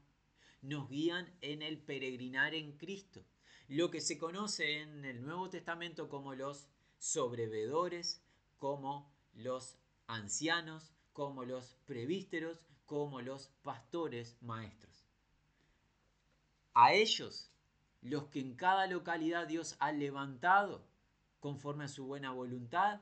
Nos 0.63 0.89
guían 0.89 1.35
en 1.41 1.61
el 1.61 1.79
peregrinar 1.79 2.55
en 2.55 2.77
Cristo. 2.77 3.27
Lo 3.69 3.91
que 3.91 4.01
se 4.01 4.17
conoce 4.17 4.81
en 4.81 5.05
el 5.05 5.23
Nuevo 5.23 5.51
Testamento 5.51 6.09
como 6.09 6.35
los 6.35 6.69
sobrevedores, 7.01 8.23
como 8.61 9.13
los 9.35 9.77
ancianos, 10.07 10.93
como 11.13 11.45
los 11.45 11.75
prevísteros, 11.87 12.61
como 12.87 13.21
los 13.21 13.49
pastores 13.63 14.37
maestros. 14.41 15.09
A 16.75 16.93
ellos, 16.93 17.51
los 18.01 18.29
que 18.29 18.39
en 18.39 18.55
cada 18.55 18.87
localidad 18.87 19.49
Dios 19.49 19.75
ha 19.81 19.91
levantado 19.91 20.87
conforme 21.41 21.85
a 21.85 21.89
su 21.89 22.07
buena 22.07 22.31
voluntad, 22.31 23.01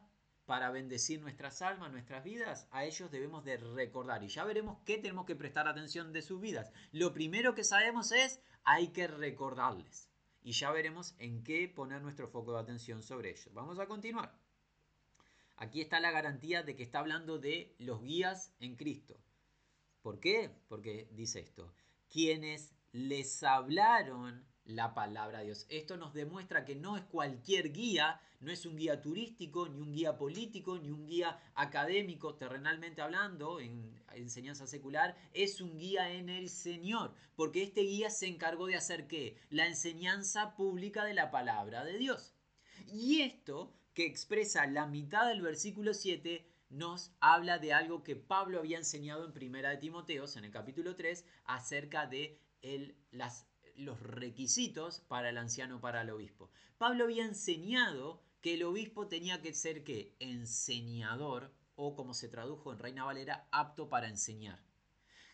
para 0.49 0.71
bendecir 0.71 1.21
nuestras 1.21 1.61
almas, 1.61 1.93
nuestras 1.93 2.25
vidas, 2.25 2.69
a 2.71 2.87
ellos 2.87 3.11
debemos 3.11 3.45
de 3.45 3.59
recordar. 3.59 4.23
Y 4.23 4.29
ya 4.29 4.45
veremos 4.45 4.79
qué 4.87 4.97
tenemos 4.97 5.27
que 5.27 5.37
prestar 5.37 5.69
atención 5.69 6.11
de 6.11 6.23
sus 6.23 6.41
vidas. 6.41 6.73
Lo 6.91 7.13
primero 7.13 7.55
que 7.55 7.65
sabemos 7.65 8.13
es, 8.13 8.41
hay 8.65 8.89
que 8.89 9.09
recordarles. 9.09 10.08
Y 10.49 10.53
ya 10.53 10.71
veremos 10.71 11.15
en 11.19 11.45
qué 11.45 11.69
poner 11.69 12.01
nuestro 12.01 12.27
foco 12.27 12.55
de 12.55 12.61
atención 12.61 13.03
sobre 13.03 13.33
ellos. 13.33 13.53
Vamos 13.53 13.79
a 13.79 13.87
continuar. 13.87 14.35
Aquí 15.59 15.83
está 15.83 16.01
la 16.01 16.11
garantía 16.11 16.63
de 16.63 16.75
que 16.75 16.83
está 16.83 17.01
hablando 17.01 17.39
de 17.39 17.75
los 17.79 18.01
guías 18.01 18.55
en 18.59 18.75
Cristo. 18.75 19.15
¿Por 20.01 20.21
qué? 20.21 20.51
Porque 20.71 21.07
dice 21.13 21.41
esto, 21.41 21.71
quienes 22.11 22.75
les 22.93 23.43
hablaron 23.43 24.43
la 24.69 24.95
palabra 24.95 25.39
de 25.39 25.47
Dios. 25.47 25.67
Esto 25.71 25.97
nos 25.97 26.13
demuestra 26.13 26.65
que 26.65 26.77
no 26.77 26.97
es 26.97 27.05
cualquier 27.05 27.73
guía, 27.73 28.21
no 28.41 28.53
es 28.53 28.67
un 28.67 28.77
guía 28.77 29.01
turístico, 29.01 29.67
ni 29.69 29.81
un 29.81 29.93
guía 29.93 30.17
político, 30.17 30.79
ni 30.79 30.91
un 30.91 31.07
guía 31.07 31.41
académico, 31.55 32.35
terrenalmente 32.35 33.01
hablando, 33.01 33.61
en 33.61 33.99
enseñanza 34.13 34.67
secular, 34.67 35.17
es 35.33 35.61
un 35.61 35.79
guía 35.79 36.13
en 36.13 36.29
el 36.29 36.51
Señor, 36.51 37.15
porque 37.35 37.63
este 37.63 37.81
guía 37.81 38.11
se 38.11 38.27
encargó 38.27 38.67
de 38.67 38.77
hacer 38.77 39.09
qué? 39.09 39.37
La 39.49 39.67
enseñanza 39.67 40.55
pública 40.55 41.05
de 41.05 41.15
la 41.15 41.31
palabra 41.31 41.85
de 41.85 41.97
Dios. 41.97 42.35
Y 42.87 43.23
esto, 43.23 43.75
que 43.95 44.05
expresa 44.05 44.67
la 44.67 44.87
mitad 44.87 45.29
del 45.29 45.41
versículo 45.41 45.95
7, 45.95 46.47
nos 46.69 47.13
habla 47.21 47.59
de 47.59 47.73
algo 47.73 48.03
que 48.03 48.17
Pablo 48.17 48.59
había 48.59 48.77
enseñado 48.77 49.25
en 49.25 49.33
Primera 49.33 49.71
de 49.71 49.79
Timoteos, 49.79 50.37
en 50.37 50.45
el 50.45 50.51
capítulo 50.51 50.95
3, 50.95 51.25
acerca 51.45 52.07
de 52.07 52.39
el, 52.61 52.97
las 53.11 53.47
los 53.79 54.01
requisitos 54.01 55.01
para 55.01 55.31
el 55.31 55.39
anciano, 55.39 55.81
para 55.81 56.03
el 56.03 56.11
obispo. 56.11 56.51
Pablo 56.77 57.05
había 57.05 57.25
enseñado 57.25 58.23
que 58.41 58.55
el 58.55 58.65
obispo 58.65 59.09
tenía 59.09 59.41
que 59.41 59.55
ser 59.55 59.85
que 59.85 60.17
enseñador 60.19 61.53
o 61.77 61.95
como 61.95 62.13
se 62.13 62.29
tradujo 62.29 62.73
en 62.73 62.79
Reina 62.79 63.05
Valera, 63.05 63.49
apto 63.53 63.89
para 63.89 64.09
enseñar. 64.09 64.61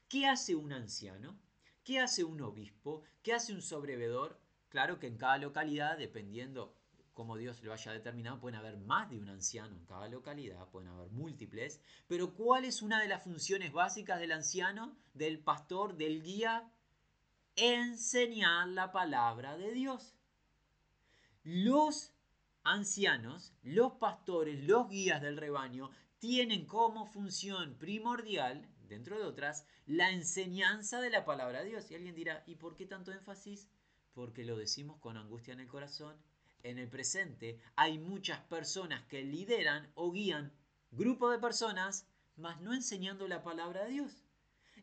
¿Qué 0.08 0.26
hace 0.26 0.54
un 0.54 0.72
anciano? 0.72 1.38
¿Qué 1.82 2.00
hace 2.00 2.22
un 2.22 2.40
obispo? 2.42 3.02
¿Qué 3.22 3.32
hace 3.32 3.54
un 3.54 3.62
sobrevedor? 3.62 4.40
Claro 4.68 4.98
que 4.98 5.06
en 5.06 5.16
cada 5.16 5.38
localidad, 5.38 5.96
dependiendo 5.96 6.76
cómo 7.14 7.36
Dios 7.36 7.62
lo 7.62 7.72
haya 7.72 7.92
determinado, 7.92 8.40
pueden 8.40 8.58
haber 8.58 8.76
más 8.76 9.08
de 9.08 9.18
un 9.18 9.28
anciano 9.28 9.74
en 9.74 9.86
cada 9.86 10.08
localidad, 10.08 10.68
pueden 10.68 10.90
haber 10.90 11.10
múltiples, 11.10 11.80
pero 12.08 12.34
¿cuál 12.34 12.64
es 12.64 12.82
una 12.82 13.00
de 13.00 13.08
las 13.08 13.22
funciones 13.22 13.72
básicas 13.72 14.20
del 14.20 14.32
anciano, 14.32 14.98
del 15.14 15.38
pastor, 15.38 15.96
del 15.96 16.22
guía? 16.22 16.70
Enseñar 17.56 18.68
la 18.68 18.92
palabra 18.92 19.56
de 19.56 19.72
Dios. 19.72 20.14
Los 21.42 22.12
ancianos, 22.62 23.52
los 23.62 23.92
pastores, 23.94 24.64
los 24.64 24.88
guías 24.88 25.20
del 25.20 25.36
rebaño 25.36 25.90
tienen 26.18 26.66
como 26.66 27.06
función 27.06 27.76
primordial, 27.78 28.66
dentro 28.88 29.18
de 29.18 29.24
otras, 29.24 29.66
la 29.86 30.10
enseñanza 30.10 31.00
de 31.00 31.10
la 31.10 31.24
palabra 31.24 31.62
de 31.62 31.70
Dios. 31.70 31.90
Y 31.90 31.94
alguien 31.94 32.14
dirá, 32.14 32.42
¿y 32.46 32.56
por 32.56 32.74
qué 32.74 32.86
tanto 32.86 33.12
énfasis? 33.12 33.68
Porque 34.14 34.44
lo 34.44 34.56
decimos 34.56 34.98
con 34.98 35.16
angustia 35.16 35.52
en 35.52 35.60
el 35.60 35.68
corazón. 35.68 36.16
En 36.62 36.78
el 36.78 36.88
presente 36.88 37.60
hay 37.76 37.98
muchas 37.98 38.40
personas 38.40 39.04
que 39.04 39.22
lideran 39.22 39.90
o 39.94 40.10
guían 40.12 40.52
grupos 40.92 41.32
de 41.32 41.38
personas, 41.38 42.08
mas 42.36 42.60
no 42.62 42.72
enseñando 42.72 43.28
la 43.28 43.42
palabra 43.42 43.84
de 43.84 43.90
Dios 43.90 44.23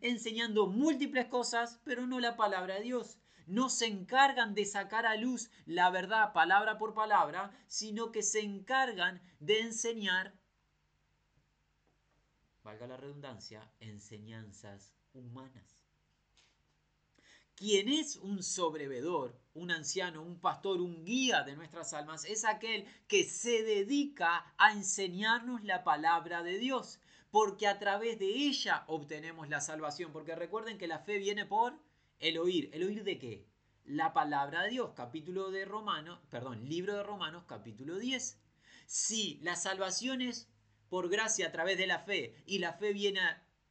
enseñando 0.01 0.67
múltiples 0.67 1.27
cosas, 1.27 1.79
pero 1.83 2.05
no 2.07 2.19
la 2.19 2.35
palabra 2.35 2.75
de 2.75 2.81
Dios. 2.81 3.17
No 3.47 3.69
se 3.69 3.87
encargan 3.87 4.53
de 4.53 4.65
sacar 4.65 5.05
a 5.05 5.15
luz 5.15 5.49
la 5.65 5.89
verdad 5.89 6.33
palabra 6.33 6.77
por 6.77 6.93
palabra, 6.93 7.51
sino 7.67 8.11
que 8.11 8.23
se 8.23 8.41
encargan 8.41 9.21
de 9.39 9.61
enseñar, 9.61 10.33
valga 12.63 12.87
la 12.87 12.97
redundancia, 12.97 13.69
enseñanzas 13.79 14.93
humanas. 15.13 15.77
Quien 17.55 17.89
es 17.89 18.15
un 18.15 18.41
sobrevedor, 18.41 19.39
un 19.53 19.69
anciano, 19.69 20.23
un 20.23 20.39
pastor, 20.39 20.81
un 20.81 21.05
guía 21.05 21.43
de 21.43 21.55
nuestras 21.55 21.93
almas, 21.93 22.25
es 22.25 22.45
aquel 22.45 22.85
que 23.07 23.23
se 23.23 23.63
dedica 23.63 24.53
a 24.57 24.71
enseñarnos 24.71 25.63
la 25.63 25.83
palabra 25.83 26.41
de 26.41 26.57
Dios 26.57 26.99
porque 27.31 27.67
a 27.67 27.79
través 27.79 28.19
de 28.19 28.27
ella 28.27 28.83
obtenemos 28.87 29.49
la 29.49 29.61
salvación. 29.61 30.11
Porque 30.11 30.35
recuerden 30.35 30.77
que 30.77 30.87
la 30.87 30.99
fe 30.99 31.17
viene 31.17 31.45
por 31.45 31.73
el 32.19 32.37
oír. 32.37 32.69
¿El 32.73 32.83
oír 32.83 33.03
de 33.03 33.17
qué? 33.17 33.47
La 33.85 34.13
palabra 34.13 34.63
de 34.63 34.69
Dios, 34.69 34.91
capítulo 34.95 35.49
de 35.49 35.65
Romanos, 35.65 36.19
perdón, 36.29 36.69
libro 36.69 36.93
de 36.93 37.03
Romanos, 37.03 37.45
capítulo 37.47 37.97
10. 37.97 38.37
Si 38.85 39.39
la 39.41 39.55
salvación 39.55 40.21
es 40.21 40.49
por 40.89 41.09
gracia 41.09 41.47
a 41.47 41.51
través 41.51 41.77
de 41.77 41.87
la 41.87 41.99
fe 41.99 42.35
y 42.45 42.59
la 42.59 42.73
fe 42.73 42.93
viene 42.93 43.21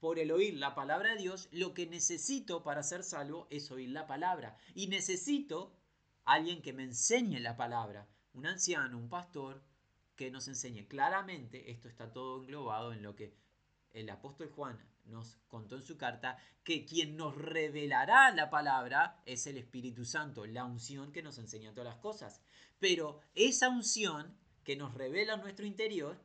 por 0.00 0.18
el 0.18 0.32
oír 0.32 0.54
la 0.54 0.74
palabra 0.74 1.10
de 1.10 1.18
Dios, 1.18 1.48
lo 1.52 1.74
que 1.74 1.86
necesito 1.86 2.62
para 2.62 2.82
ser 2.82 3.04
salvo 3.04 3.46
es 3.50 3.70
oír 3.70 3.90
la 3.90 4.06
palabra. 4.06 4.56
Y 4.74 4.88
necesito 4.88 5.76
alguien 6.24 6.62
que 6.62 6.72
me 6.72 6.84
enseñe 6.84 7.38
la 7.40 7.56
palabra, 7.56 8.08
un 8.32 8.46
anciano, 8.46 8.96
un 8.96 9.10
pastor, 9.10 9.62
que 10.16 10.30
nos 10.30 10.48
enseñe 10.48 10.86
claramente, 10.86 11.70
esto 11.70 11.88
está 11.88 12.12
todo 12.12 12.42
englobado 12.42 12.92
en 12.92 13.02
lo 13.02 13.16
que 13.16 13.34
el 13.92 14.08
apóstol 14.10 14.50
Juan 14.50 14.78
nos 15.06 15.38
contó 15.48 15.76
en 15.76 15.82
su 15.82 15.96
carta 15.96 16.38
que 16.62 16.84
quien 16.84 17.16
nos 17.16 17.36
revelará 17.36 18.30
la 18.32 18.50
palabra 18.50 19.20
es 19.26 19.46
el 19.46 19.56
Espíritu 19.56 20.04
Santo, 20.04 20.46
la 20.46 20.64
unción 20.64 21.12
que 21.12 21.22
nos 21.22 21.38
enseña 21.38 21.72
todas 21.72 21.94
las 21.94 22.00
cosas. 22.00 22.40
Pero 22.78 23.20
esa 23.34 23.68
unción 23.68 24.36
que 24.64 24.76
nos 24.76 24.94
revela 24.94 25.36
nuestro 25.36 25.66
interior 25.66 26.22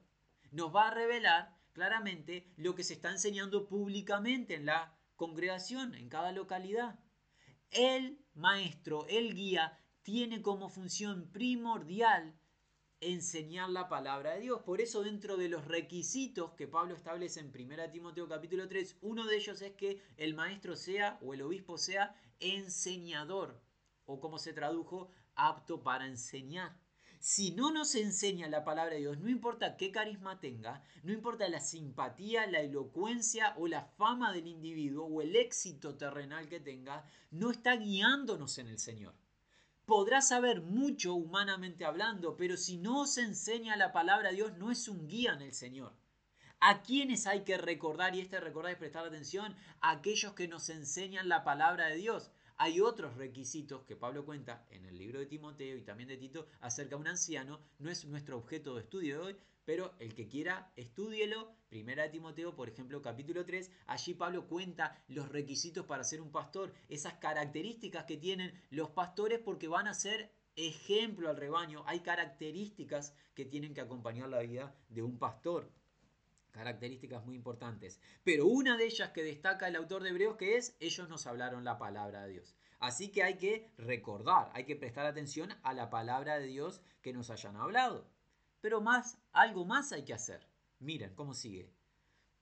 nos 0.51 0.73
va 0.73 0.87
a 0.87 0.93
revelar 0.93 1.57
claramente 1.73 2.53
lo 2.55 2.75
que 2.75 2.83
se 2.83 2.93
está 2.93 3.11
enseñando 3.11 3.67
públicamente 3.67 4.55
en 4.55 4.65
la 4.65 4.97
congregación, 5.15 5.95
en 5.95 6.09
cada 6.09 6.31
localidad. 6.31 6.99
El 7.71 8.23
maestro, 8.33 9.05
el 9.07 9.33
guía, 9.33 9.79
tiene 10.03 10.41
como 10.41 10.69
función 10.69 11.31
primordial 11.31 12.39
enseñar 13.01 13.69
la 13.69 13.87
palabra 13.89 14.33
de 14.33 14.41
Dios. 14.41 14.61
Por 14.61 14.81
eso 14.81 15.03
dentro 15.03 15.37
de 15.37 15.49
los 15.49 15.65
requisitos 15.65 16.53
que 16.53 16.67
Pablo 16.67 16.95
establece 16.95 17.39
en 17.39 17.51
1 17.53 17.91
Timoteo 17.91 18.27
capítulo 18.27 18.67
3, 18.67 18.97
uno 19.01 19.25
de 19.25 19.37
ellos 19.37 19.61
es 19.61 19.73
que 19.73 20.01
el 20.17 20.33
maestro 20.33 20.75
sea 20.75 21.19
o 21.21 21.33
el 21.33 21.41
obispo 21.41 21.77
sea 21.77 22.15
enseñador 22.39 23.61
o 24.05 24.19
como 24.19 24.37
se 24.37 24.53
tradujo, 24.53 25.09
apto 25.35 25.81
para 25.81 26.05
enseñar. 26.05 26.77
Si 27.19 27.51
no 27.51 27.71
nos 27.71 27.95
enseña 27.95 28.47
la 28.49 28.63
palabra 28.63 28.93
de 28.93 28.99
Dios, 28.99 29.17
no 29.17 29.29
importa 29.29 29.77
qué 29.77 29.91
carisma 29.91 30.39
tenga, 30.39 30.83
no 31.01 31.11
importa 31.11 31.49
la 31.49 31.59
simpatía, 31.59 32.45
la 32.45 32.59
elocuencia 32.59 33.55
o 33.57 33.67
la 33.67 33.83
fama 33.83 34.31
del 34.31 34.45
individuo 34.45 35.07
o 35.07 35.21
el 35.21 35.35
éxito 35.35 35.95
terrenal 35.95 36.47
que 36.47 36.59
tenga, 36.59 37.03
no 37.31 37.49
está 37.49 37.77
guiándonos 37.77 38.59
en 38.59 38.67
el 38.67 38.77
Señor 38.77 39.15
podrá 39.85 40.21
saber 40.21 40.61
mucho 40.61 41.13
humanamente 41.13 41.85
hablando, 41.85 42.35
pero 42.37 42.57
si 42.57 42.77
no 42.77 43.05
se 43.05 43.21
enseña 43.21 43.75
la 43.75 43.93
palabra 43.93 44.29
de 44.29 44.35
Dios, 44.35 44.57
no 44.57 44.71
es 44.71 44.87
un 44.87 45.07
guía 45.07 45.33
en 45.33 45.41
el 45.41 45.53
Señor. 45.53 45.93
¿A 46.59 46.81
quiénes 46.81 47.27
hay 47.27 47.43
que 47.43 47.57
recordar? 47.57 48.15
Y 48.15 48.21
este 48.21 48.39
recordar 48.39 48.71
es 48.71 48.77
prestar 48.77 49.05
atención 49.05 49.55
a 49.81 49.91
aquellos 49.91 50.33
que 50.33 50.47
nos 50.47 50.69
enseñan 50.69 51.29
la 51.29 51.43
palabra 51.43 51.87
de 51.87 51.97
Dios. 51.97 52.31
Hay 52.57 52.79
otros 52.79 53.15
requisitos 53.17 53.83
que 53.83 53.97
Pablo 53.97 54.25
cuenta 54.25 54.65
en 54.69 54.85
el 54.85 54.97
libro 54.97 55.19
de 55.19 55.25
Timoteo 55.25 55.77
y 55.77 55.83
también 55.83 56.09
de 56.09 56.17
Tito 56.17 56.47
acerca 56.61 56.95
de 56.95 57.01
un 57.01 57.07
anciano. 57.07 57.59
No 57.79 57.91
es 57.91 58.05
nuestro 58.05 58.37
objeto 58.37 58.75
de 58.75 58.81
estudio 58.81 59.15
de 59.15 59.25
hoy, 59.25 59.37
pero 59.65 59.93
el 59.99 60.13
que 60.13 60.27
quiera, 60.27 60.71
estúdielo. 60.75 61.53
Primera 61.69 62.03
de 62.03 62.09
Timoteo, 62.09 62.55
por 62.55 62.69
ejemplo, 62.69 63.01
capítulo 63.01 63.43
3, 63.45 63.69
allí 63.87 64.13
Pablo 64.13 64.47
cuenta 64.47 65.03
los 65.07 65.27
requisitos 65.29 65.85
para 65.85 66.03
ser 66.03 66.21
un 66.21 66.31
pastor, 66.31 66.73
esas 66.87 67.15
características 67.15 68.05
que 68.05 68.15
tienen 68.15 68.53
los 68.69 68.91
pastores 68.91 69.39
porque 69.39 69.67
van 69.67 69.87
a 69.87 69.93
ser 69.93 70.31
ejemplo 70.55 71.29
al 71.29 71.37
rebaño. 71.37 71.83
Hay 71.87 71.99
características 71.99 73.13
que 73.33 73.43
tienen 73.43 73.73
que 73.73 73.81
acompañar 73.81 74.29
la 74.29 74.39
vida 74.39 74.73
de 74.87 75.01
un 75.01 75.17
pastor. 75.17 75.69
Características 76.51 77.25
muy 77.25 77.35
importantes. 77.35 77.99
Pero 78.23 78.45
una 78.45 78.77
de 78.77 78.85
ellas 78.85 79.09
que 79.09 79.23
destaca 79.23 79.67
el 79.67 79.75
autor 79.75 80.03
de 80.03 80.09
Hebreos 80.11 80.37
que 80.37 80.55
es, 80.55 80.77
ellos 80.79 81.09
nos 81.09 81.27
hablaron 81.27 81.65
la 81.65 81.77
palabra 81.77 82.23
de 82.23 82.33
Dios. 82.33 82.55
Así 82.79 83.11
que 83.11 83.23
hay 83.23 83.37
que 83.37 83.71
recordar, 83.77 84.49
hay 84.53 84.65
que 84.65 84.75
prestar 84.75 85.05
atención 85.05 85.49
a 85.63 85.73
la 85.73 85.89
palabra 85.89 86.39
de 86.39 86.47
Dios 86.47 86.81
que 87.01 87.11
nos 87.11 87.29
hayan 87.29 87.57
hablado. 87.57 88.07
Pero 88.65 88.81
más, 88.81 89.19
algo 89.31 89.63
más 89.63 89.91
hay 89.91 90.03
que 90.05 90.15
hacer. 90.15 90.49
Miren 90.79 91.13
cómo 91.13 91.35
sigue. 91.35 91.71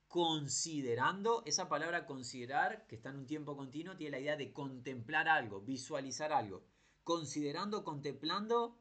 Considerando, 0.07 1.43
esa 1.45 1.67
palabra 1.67 2.05
considerar, 2.05 2.87
que 2.87 2.95
está 2.95 3.09
en 3.09 3.17
un 3.17 3.27
tiempo 3.27 3.57
continuo, 3.57 3.97
tiene 3.97 4.11
la 4.11 4.19
idea 4.21 4.37
de 4.37 4.53
contemplar 4.53 5.27
algo, 5.27 5.59
visualizar 5.59 6.31
algo. 6.31 6.63
Considerando, 7.03 7.83
contemplando 7.83 8.79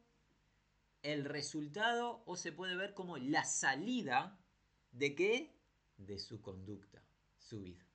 el 1.01 1.25
resultado 1.25 2.23
o 2.25 2.37
se 2.37 2.53
puede 2.53 2.77
ver 2.77 2.93
como 2.93 3.17
la 3.17 3.43
salida 3.43 4.39
de 4.93 5.13
qué? 5.13 5.53
De 5.97 6.19
su 6.19 6.41
conducta, 6.41 7.03
su 7.39 7.59
vida. 7.59 7.85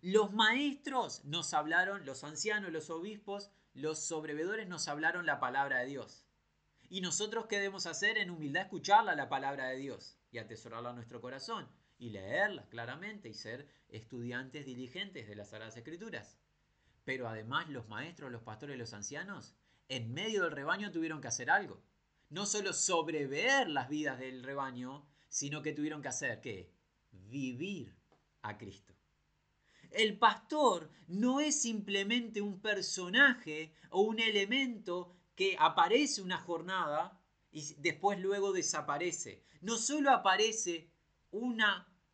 Los 0.00 0.32
maestros 0.32 1.26
nos 1.26 1.52
hablaron, 1.52 2.06
los 2.06 2.24
ancianos, 2.24 2.72
los 2.72 2.88
obispos, 2.88 3.50
los 3.74 3.98
sobrevedores 3.98 4.66
nos 4.66 4.88
hablaron 4.88 5.26
la 5.26 5.40
palabra 5.40 5.80
de 5.80 5.88
Dios. 5.88 6.23
¿Y 6.94 7.00
nosotros 7.00 7.46
qué 7.46 7.56
debemos 7.56 7.86
hacer? 7.86 8.18
En 8.18 8.30
humildad 8.30 8.62
escucharla, 8.62 9.16
la 9.16 9.28
palabra 9.28 9.66
de 9.66 9.78
Dios, 9.78 10.16
y 10.30 10.38
atesorarla 10.38 10.90
en 10.90 10.94
nuestro 10.94 11.20
corazón, 11.20 11.68
y 11.98 12.10
leerla 12.10 12.68
claramente, 12.68 13.28
y 13.28 13.34
ser 13.34 13.66
estudiantes 13.88 14.64
diligentes 14.64 15.26
de 15.26 15.34
las 15.34 15.50
Sagradas 15.50 15.76
Escrituras. 15.76 16.38
Pero 17.02 17.26
además 17.26 17.68
los 17.68 17.88
maestros, 17.88 18.30
los 18.30 18.42
pastores, 18.42 18.78
los 18.78 18.94
ancianos, 18.94 19.56
en 19.88 20.14
medio 20.14 20.44
del 20.44 20.52
rebaño 20.52 20.92
tuvieron 20.92 21.20
que 21.20 21.26
hacer 21.26 21.50
algo. 21.50 21.82
No 22.30 22.46
solo 22.46 22.72
sobrever 22.72 23.68
las 23.68 23.88
vidas 23.88 24.20
del 24.20 24.44
rebaño, 24.44 25.04
sino 25.28 25.62
que 25.62 25.72
tuvieron 25.72 26.00
que 26.00 26.10
hacer, 26.10 26.40
¿qué? 26.40 26.70
Vivir 27.10 27.92
a 28.42 28.56
Cristo. 28.56 28.94
El 29.90 30.16
pastor 30.16 30.92
no 31.08 31.40
es 31.40 31.60
simplemente 31.60 32.40
un 32.40 32.60
personaje 32.60 33.74
o 33.90 34.02
un 34.02 34.20
elemento 34.20 35.16
que 35.34 35.56
aparece 35.58 36.22
una 36.22 36.38
jornada 36.38 37.20
y 37.50 37.74
después 37.74 38.18
luego 38.20 38.52
desaparece. 38.52 39.44
No 39.60 39.76
solo 39.76 40.10
aparece 40.10 40.90
un 41.30 41.62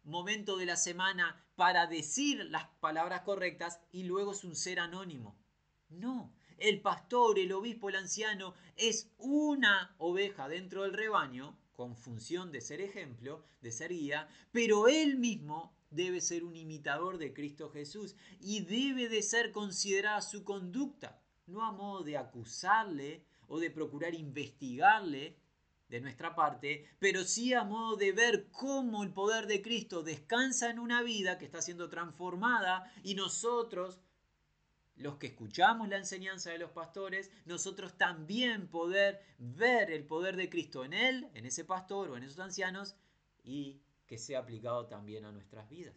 momento 0.04 0.56
de 0.56 0.66
la 0.66 0.76
semana 0.76 1.44
para 1.56 1.86
decir 1.86 2.44
las 2.46 2.68
palabras 2.80 3.22
correctas 3.22 3.80
y 3.90 4.04
luego 4.04 4.32
es 4.32 4.44
un 4.44 4.56
ser 4.56 4.80
anónimo. 4.80 5.36
No, 5.88 6.32
el 6.58 6.80
pastor, 6.80 7.38
el 7.38 7.52
obispo, 7.52 7.88
el 7.88 7.96
anciano 7.96 8.54
es 8.76 9.10
una 9.18 9.94
oveja 9.98 10.48
dentro 10.48 10.82
del 10.82 10.92
rebaño 10.92 11.58
con 11.72 11.96
función 11.96 12.52
de 12.52 12.60
ser 12.60 12.80
ejemplo, 12.82 13.44
de 13.62 13.72
ser 13.72 13.90
guía, 13.90 14.28
pero 14.52 14.86
él 14.86 15.16
mismo 15.16 15.74
debe 15.90 16.20
ser 16.20 16.44
un 16.44 16.54
imitador 16.54 17.18
de 17.18 17.32
Cristo 17.32 17.70
Jesús 17.70 18.14
y 18.38 18.60
debe 18.60 19.08
de 19.08 19.22
ser 19.22 19.50
considerada 19.52 20.20
su 20.20 20.44
conducta, 20.44 21.20
no 21.50 21.64
a 21.64 21.72
modo 21.72 22.02
de 22.02 22.16
acusarle 22.16 23.24
o 23.48 23.58
de 23.58 23.70
procurar 23.70 24.14
investigarle 24.14 25.36
de 25.88 26.00
nuestra 26.00 26.36
parte, 26.36 26.86
pero 27.00 27.24
sí 27.24 27.52
a 27.52 27.64
modo 27.64 27.96
de 27.96 28.12
ver 28.12 28.48
cómo 28.52 29.02
el 29.02 29.12
poder 29.12 29.48
de 29.48 29.60
Cristo 29.60 30.04
descansa 30.04 30.70
en 30.70 30.78
una 30.78 31.02
vida 31.02 31.36
que 31.36 31.44
está 31.44 31.60
siendo 31.60 31.88
transformada 31.88 32.92
y 33.02 33.16
nosotros, 33.16 34.00
los 34.94 35.16
que 35.16 35.26
escuchamos 35.26 35.88
la 35.88 35.96
enseñanza 35.96 36.50
de 36.50 36.58
los 36.58 36.70
pastores, 36.70 37.32
nosotros 37.44 37.98
también 37.98 38.68
poder 38.68 39.20
ver 39.38 39.90
el 39.90 40.04
poder 40.04 40.36
de 40.36 40.48
Cristo 40.48 40.84
en 40.84 40.92
él, 40.92 41.28
en 41.34 41.44
ese 41.44 41.64
pastor 41.64 42.10
o 42.10 42.16
en 42.16 42.22
esos 42.22 42.38
ancianos 42.38 42.94
y 43.42 43.82
que 44.06 44.16
sea 44.16 44.38
aplicado 44.38 44.86
también 44.86 45.24
a 45.24 45.32
nuestras 45.32 45.68
vidas. 45.68 45.96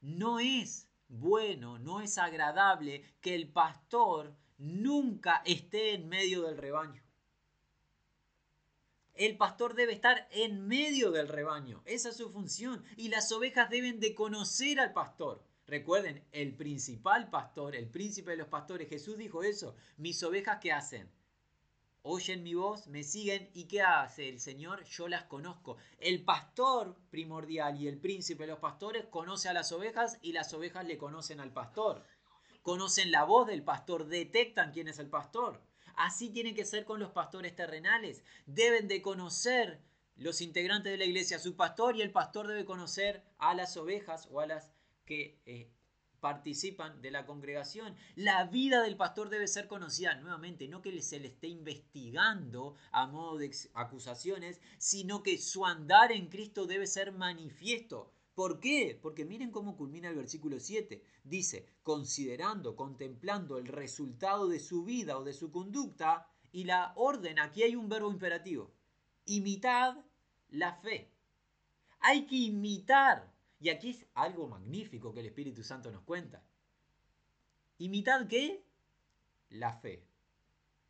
No 0.00 0.40
es 0.40 0.89
bueno, 1.10 1.78
no 1.78 2.00
es 2.00 2.18
agradable 2.18 3.04
que 3.20 3.34
el 3.34 3.48
pastor 3.48 4.34
nunca 4.58 5.42
esté 5.44 5.94
en 5.94 6.08
medio 6.08 6.42
del 6.42 6.56
rebaño. 6.56 7.02
El 9.14 9.36
pastor 9.36 9.74
debe 9.74 9.92
estar 9.92 10.28
en 10.30 10.66
medio 10.66 11.10
del 11.10 11.28
rebaño. 11.28 11.82
Esa 11.84 12.10
es 12.10 12.16
su 12.16 12.30
función. 12.30 12.82
Y 12.96 13.08
las 13.08 13.30
ovejas 13.32 13.68
deben 13.68 14.00
de 14.00 14.14
conocer 14.14 14.78
al 14.80 14.92
pastor. 14.92 15.44
Recuerden, 15.66 16.24
el 16.32 16.56
principal 16.56 17.28
pastor, 17.28 17.76
el 17.76 17.88
príncipe 17.88 18.30
de 18.30 18.38
los 18.38 18.48
pastores, 18.48 18.88
Jesús 18.88 19.18
dijo 19.18 19.42
eso. 19.42 19.74
Mis 19.98 20.22
ovejas, 20.22 20.58
¿qué 20.60 20.72
hacen? 20.72 21.10
Oyen 22.02 22.42
mi 22.42 22.54
voz, 22.54 22.86
me 22.86 23.02
siguen 23.02 23.50
y 23.52 23.64
¿qué 23.64 23.82
hace 23.82 24.28
el 24.28 24.40
Señor? 24.40 24.84
Yo 24.84 25.06
las 25.06 25.24
conozco. 25.24 25.76
El 25.98 26.24
pastor 26.24 26.96
primordial 27.10 27.78
y 27.78 27.88
el 27.88 27.98
príncipe 27.98 28.44
de 28.44 28.52
los 28.52 28.58
pastores 28.58 29.04
conoce 29.06 29.50
a 29.50 29.52
las 29.52 29.70
ovejas 29.70 30.18
y 30.22 30.32
las 30.32 30.54
ovejas 30.54 30.86
le 30.86 30.96
conocen 30.96 31.40
al 31.40 31.52
pastor. 31.52 32.06
Conocen 32.62 33.10
la 33.10 33.24
voz 33.24 33.46
del 33.46 33.62
pastor, 33.62 34.06
detectan 34.06 34.72
quién 34.72 34.88
es 34.88 34.98
el 34.98 35.10
pastor. 35.10 35.60
Así 35.94 36.30
tiene 36.30 36.54
que 36.54 36.64
ser 36.64 36.86
con 36.86 37.00
los 37.00 37.10
pastores 37.10 37.54
terrenales. 37.54 38.24
Deben 38.46 38.88
de 38.88 39.02
conocer 39.02 39.82
los 40.16 40.40
integrantes 40.40 40.92
de 40.92 40.98
la 40.98 41.04
iglesia, 41.04 41.38
su 41.38 41.54
pastor, 41.54 41.96
y 41.96 42.02
el 42.02 42.12
pastor 42.12 42.46
debe 42.46 42.64
conocer 42.64 43.22
a 43.38 43.54
las 43.54 43.76
ovejas 43.76 44.26
o 44.30 44.40
a 44.40 44.46
las 44.46 44.72
que 45.04 45.38
eh, 45.44 45.70
participan 46.20 47.00
de 47.02 47.10
la 47.10 47.26
congregación. 47.26 47.96
La 48.14 48.44
vida 48.44 48.82
del 48.82 48.96
pastor 48.96 49.30
debe 49.30 49.48
ser 49.48 49.68
conocida 49.68 50.14
nuevamente, 50.14 50.68
no 50.68 50.82
que 50.82 51.00
se 51.02 51.18
le 51.18 51.28
esté 51.28 51.48
investigando 51.48 52.76
a 52.92 53.06
modo 53.06 53.38
de 53.38 53.50
acusaciones, 53.74 54.60
sino 54.78 55.22
que 55.22 55.38
su 55.38 55.66
andar 55.66 56.12
en 56.12 56.28
Cristo 56.28 56.66
debe 56.66 56.86
ser 56.86 57.12
manifiesto. 57.12 58.12
¿Por 58.34 58.60
qué? 58.60 58.98
Porque 59.00 59.24
miren 59.24 59.50
cómo 59.50 59.76
culmina 59.76 60.08
el 60.08 60.14
versículo 60.14 60.60
7. 60.60 61.02
Dice, 61.24 61.66
considerando, 61.82 62.76
contemplando 62.76 63.58
el 63.58 63.66
resultado 63.66 64.48
de 64.48 64.60
su 64.60 64.84
vida 64.84 65.18
o 65.18 65.24
de 65.24 65.34
su 65.34 65.50
conducta 65.50 66.26
y 66.52 66.64
la 66.64 66.92
orden, 66.96 67.38
aquí 67.38 67.62
hay 67.62 67.76
un 67.76 67.88
verbo 67.88 68.10
imperativo, 68.10 68.72
imitad 69.26 69.96
la 70.48 70.74
fe. 70.74 71.12
Hay 72.00 72.26
que 72.26 72.36
imitar. 72.36 73.30
Y 73.60 73.68
aquí 73.68 73.90
es 73.90 74.06
algo 74.14 74.48
magnífico 74.48 75.12
que 75.12 75.20
el 75.20 75.26
Espíritu 75.26 75.62
Santo 75.62 75.92
nos 75.92 76.02
cuenta. 76.02 76.42
¿Imitad 77.78 78.26
qué? 78.26 78.64
La 79.50 79.74
fe. 79.74 80.06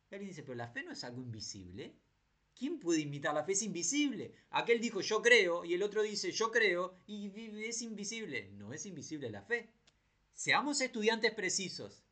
Y 0.09 0.15
alguien 0.15 0.29
dice, 0.29 0.43
pero 0.43 0.55
la 0.55 0.69
fe 0.69 0.83
no 0.83 0.91
es 0.91 1.03
algo 1.03 1.21
invisible. 1.21 1.95
¿Quién 2.55 2.79
puede 2.79 3.01
imitar? 3.01 3.33
La 3.33 3.43
fe 3.43 3.53
es 3.53 3.61
invisible. 3.63 4.33
Aquel 4.51 4.79
dijo 4.79 5.01
yo 5.01 5.21
creo 5.21 5.65
y 5.65 5.73
el 5.73 5.83
otro 5.83 6.01
dice 6.01 6.31
yo 6.31 6.51
creo 6.51 6.97
y 7.07 7.31
es 7.65 7.81
invisible. 7.81 8.51
No 8.53 8.73
es 8.73 8.85
invisible 8.85 9.29
la 9.29 9.41
fe. 9.41 9.69
Seamos 10.33 10.79
estudiantes 10.79 11.33
precisos. 11.33 12.03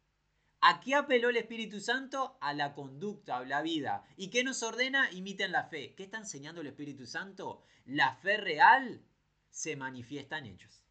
¿A 0.62 0.82
qué 0.82 0.96
apeló 0.96 1.30
el 1.30 1.38
Espíritu 1.38 1.80
Santo? 1.80 2.38
A 2.42 2.54
la 2.54 2.74
conducta, 2.74 3.38
a 3.38 3.46
la 3.46 3.62
vida. 3.62 4.06
¿Y 4.18 4.30
qué 4.30 4.44
nos 4.44 4.62
ordena? 4.62 5.10
Imiten 5.12 5.54
la 5.54 5.64
fe. 5.64 5.94
¿Qué 5.96 6.04
está 6.04 6.18
enseñando 6.18 6.62
el 6.62 6.68
Espíritu 6.68 7.06
Santo? 7.06 7.64
La 7.86 8.16
fe 8.16 8.38
real 8.38 9.06
se 9.50 9.76
manifiesta 9.76 10.38
en 10.38 10.46
ellos. 10.46 10.84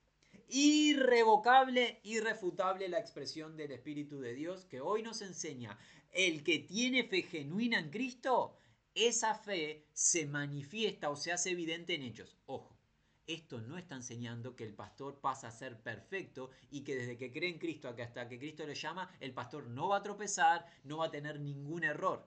Irrevocable, 0.48 2.00
irrefutable 2.04 2.88
la 2.88 2.98
expresión 2.98 3.56
del 3.56 3.72
Espíritu 3.72 4.20
de 4.20 4.34
Dios 4.34 4.64
que 4.64 4.80
hoy 4.80 5.02
nos 5.02 5.20
enseña. 5.22 5.78
El 6.10 6.42
que 6.42 6.58
tiene 6.60 7.04
fe 7.04 7.22
genuina 7.22 7.78
en 7.78 7.90
Cristo 7.90 8.56
esa 8.94 9.34
fe 9.36 9.86
se 9.92 10.26
manifiesta 10.26 11.08
o 11.08 11.14
se 11.14 11.30
hace 11.30 11.50
evidente 11.50 11.94
en 11.94 12.02
hechos. 12.02 12.36
Ojo, 12.46 12.76
esto 13.28 13.60
no 13.60 13.78
está 13.78 13.94
enseñando 13.94 14.56
que 14.56 14.64
el 14.64 14.74
pastor 14.74 15.20
pasa 15.20 15.48
a 15.48 15.52
ser 15.52 15.80
perfecto 15.80 16.50
y 16.70 16.82
que 16.82 16.96
desde 16.96 17.16
que 17.16 17.30
cree 17.30 17.50
en 17.50 17.60
Cristo 17.60 17.88
hasta 17.88 18.28
que 18.28 18.38
Cristo 18.38 18.66
le 18.66 18.74
llama, 18.74 19.08
el 19.20 19.32
pastor 19.32 19.68
no 19.68 19.88
va 19.88 19.98
a 19.98 20.02
tropezar, 20.02 20.66
no 20.82 20.98
va 20.98 21.06
a 21.06 21.10
tener 21.12 21.38
ningún 21.38 21.84
error. 21.84 22.26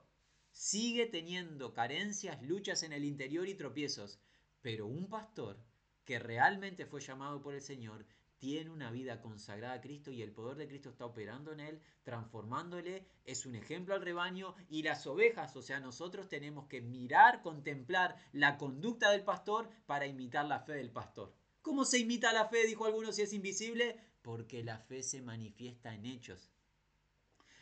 Sigue 0.52 1.08
teniendo 1.08 1.74
carencias, 1.74 2.42
luchas 2.42 2.84
en 2.84 2.94
el 2.94 3.04
interior 3.04 3.50
y 3.50 3.56
tropiezos, 3.56 4.22
pero 4.62 4.88
un 4.88 5.10
pastor 5.10 5.60
que 6.06 6.20
realmente 6.20 6.86
fue 6.86 7.02
llamado 7.02 7.42
por 7.42 7.54
el 7.54 7.62
Señor 7.62 8.06
tiene 8.42 8.72
una 8.72 8.90
vida 8.90 9.22
consagrada 9.22 9.76
a 9.76 9.82
Cristo 9.82 10.10
y 10.10 10.24
el 10.24 10.32
poder 10.32 10.58
de 10.58 10.68
Cristo 10.68 10.90
está 10.90 11.06
operando 11.06 11.52
en 11.52 11.60
él, 11.60 11.80
transformándole, 12.02 13.06
es 13.24 13.46
un 13.46 13.54
ejemplo 13.54 13.94
al 13.94 14.02
rebaño 14.02 14.56
y 14.68 14.82
las 14.82 15.06
ovejas, 15.06 15.56
o 15.56 15.62
sea, 15.62 15.80
nosotros 15.80 16.28
tenemos 16.28 16.66
que 16.66 16.82
mirar, 16.82 17.44
contemplar 17.44 18.16
la 18.32 18.58
conducta 18.58 19.12
del 19.12 19.24
pastor 19.24 19.70
para 19.86 20.08
imitar 20.08 20.46
la 20.46 20.62
fe 20.62 20.74
del 20.74 20.90
pastor. 20.90 21.36
¿Cómo 21.62 21.86
se 21.86 22.00
imita 22.00 22.34
la 22.34 22.48
fe? 22.48 22.66
Dijo 22.66 22.88
algunos 22.88 23.16
si 23.16 23.22
es 23.22 23.32
invisible, 23.32 24.00
porque 24.24 24.64
la 24.64 24.80
fe 24.80 25.04
se 25.04 25.22
manifiesta 25.22 25.94
en 25.94 26.08
hechos. 26.08 26.52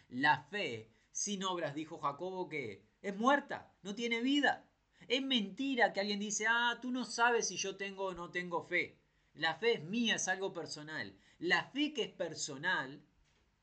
La 0.08 0.44
fe 0.44 0.90
sin 1.12 1.44
obras, 1.44 1.76
dijo 1.76 2.00
Jacobo, 2.00 2.48
que 2.48 2.86
es 3.02 3.18
muerta, 3.18 3.70
no 3.84 3.96
tiene 3.96 4.22
vida. 4.22 4.69
Es 5.08 5.22
mentira 5.22 5.94
que 5.94 6.00
alguien 6.00 6.20
dice, 6.20 6.46
ah, 6.48 6.78
tú 6.82 6.92
no 6.92 7.06
sabes 7.06 7.48
si 7.48 7.58
yo 7.58 7.76
tengo 7.78 8.06
o 8.06 8.14
no 8.14 8.30
tengo 8.30 8.64
fe. 8.64 9.00
La 9.34 9.56
fe 9.56 9.74
es 9.74 9.84
mía, 9.84 10.16
es 10.16 10.28
algo 10.28 10.54
personal. 10.54 11.16
La 11.40 11.64
fe 11.64 11.94
que 11.94 12.04
es 12.04 12.12
personal, 12.12 13.02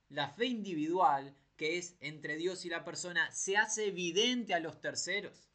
la 0.09 0.31
fe 0.31 0.47
individual, 0.47 1.37
que 1.57 1.79
es 1.79 1.97
entre 2.01 2.37
Dios 2.37 2.65
y 2.65 2.69
la 2.69 2.85
persona, 2.85 3.31
se 3.33 3.57
hace 3.57 3.87
evidente 3.87 4.55
a 4.55 4.61
los 4.61 4.81
terceros. 4.81 5.49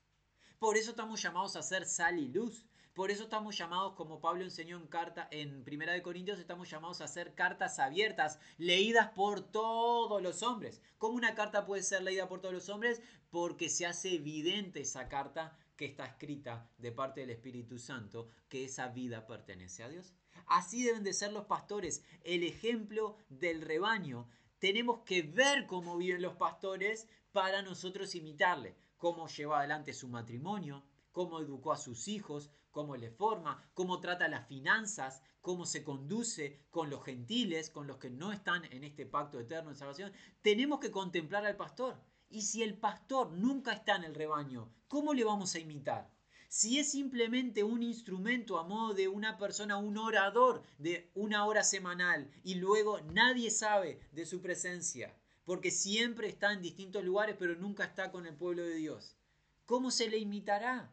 Por 0.60 0.78
eso 0.78 0.92
estamos 0.92 1.22
llamados 1.22 1.56
a 1.56 1.64
ser 1.64 1.86
sal 1.86 2.20
y 2.20 2.28
luz. 2.28 2.66
Por 2.94 3.10
eso 3.10 3.24
estamos 3.24 3.58
llamados, 3.58 3.94
como 3.94 4.20
Pablo 4.20 4.44
enseñó 4.44 4.78
en 4.78 4.86
carta 4.86 5.28
en 5.32 5.64
Primera 5.64 5.94
de 5.94 6.02
Corintios, 6.02 6.40
estamos 6.40 6.70
llamados 6.70 7.00
a 7.00 7.06
hacer 7.06 7.34
cartas 7.36 7.80
abiertas, 7.80 8.38
leídas 8.58 9.12
por 9.12 9.42
todos 9.42 10.22
los 10.22 10.44
hombres. 10.44 10.82
¿Cómo 10.98 11.16
una 11.16 11.34
carta 11.34 11.66
puede 11.66 11.84
ser 11.84 12.04
leída 12.04 12.28
por 12.28 12.42
todos 12.42 12.54
los 12.54 12.70
hombres? 12.70 13.02
Porque 13.30 13.70
se 13.70 13.86
hace 13.86 14.16
evidente 14.16 14.82
esa 14.82 15.08
carta 15.08 15.58
que 15.82 15.88
está 15.88 16.06
escrita 16.06 16.70
de 16.78 16.92
parte 16.92 17.22
del 17.22 17.32
Espíritu 17.32 17.80
Santo, 17.80 18.30
que 18.50 18.66
esa 18.66 18.90
vida 18.90 19.26
pertenece 19.26 19.82
a 19.82 19.90
Dios. 19.90 20.14
Así 20.46 20.84
deben 20.84 21.04
de 21.04 21.12
ser 21.12 21.34
los 21.34 21.46
pastores, 21.46 22.06
el 22.24 22.44
ejemplo 22.44 23.18
del 23.30 23.62
rebaño. 23.64 24.30
Tenemos 24.60 25.00
que 25.00 25.24
ver 25.24 25.66
cómo 25.66 25.98
viven 25.98 26.22
los 26.22 26.36
pastores 26.36 27.08
para 27.32 27.64
nosotros 27.64 28.14
imitarle, 28.14 28.76
cómo 28.98 29.28
lleva 29.28 29.58
adelante 29.58 29.92
su 29.94 30.08
matrimonio, 30.08 30.84
cómo 31.12 31.40
educó 31.40 31.72
a 31.72 31.78
sus 31.78 32.08
hijos, 32.08 32.52
cómo 32.70 32.96
le 32.96 33.10
forma, 33.10 33.68
cómo 33.74 34.00
trata 34.00 34.28
las 34.28 34.48
finanzas, 34.48 35.24
cómo 35.42 35.66
se 35.66 35.84
conduce 35.84 36.60
con 36.70 36.92
los 36.92 37.04
gentiles, 37.04 37.72
con 37.72 37.88
los 37.88 37.98
que 37.98 38.12
no 38.12 38.32
están 38.32 38.66
en 38.66 38.84
este 38.84 39.08
pacto 39.08 39.40
eterno 39.40 39.72
de 39.72 39.78
salvación. 39.78 40.14
Tenemos 40.44 40.80
que 40.80 40.92
contemplar 40.92 41.44
al 41.44 41.58
pastor. 41.58 41.98
Y 42.32 42.44
si 42.44 42.64
el 42.64 42.76
pastor 42.78 43.34
nunca 43.34 43.74
está 43.74 43.98
en 43.98 44.06
el 44.06 44.16
rebaño, 44.16 44.74
¿cómo 44.88 45.14
le 45.14 45.26
vamos 45.26 45.54
a 45.54 45.60
imitar? 45.60 46.10
Si 46.48 46.80
es 46.80 46.92
simplemente 46.92 47.62
un 47.62 47.84
instrumento 47.84 48.58
a 48.58 48.64
modo 48.64 48.94
de 48.94 49.10
una 49.10 49.38
persona, 49.38 49.76
un 49.76 49.98
orador 49.98 50.64
de 50.78 51.12
una 51.14 51.46
hora 51.46 51.64
semanal 51.64 52.32
y 52.44 52.56
luego 52.56 53.02
nadie 53.02 53.52
sabe 53.52 54.00
de 54.14 54.26
su 54.26 54.42
presencia, 54.42 55.14
porque 55.44 55.72
siempre 55.72 56.30
está 56.30 56.54
en 56.54 56.62
distintos 56.62 57.04
lugares 57.04 57.36
pero 57.38 57.56
nunca 57.56 57.84
está 57.84 58.12
con 58.12 58.26
el 58.26 58.36
pueblo 58.36 58.64
de 58.64 58.76
Dios, 58.76 59.18
¿cómo 59.66 59.92
se 59.92 60.10
le 60.10 60.18
imitará? 60.18 60.90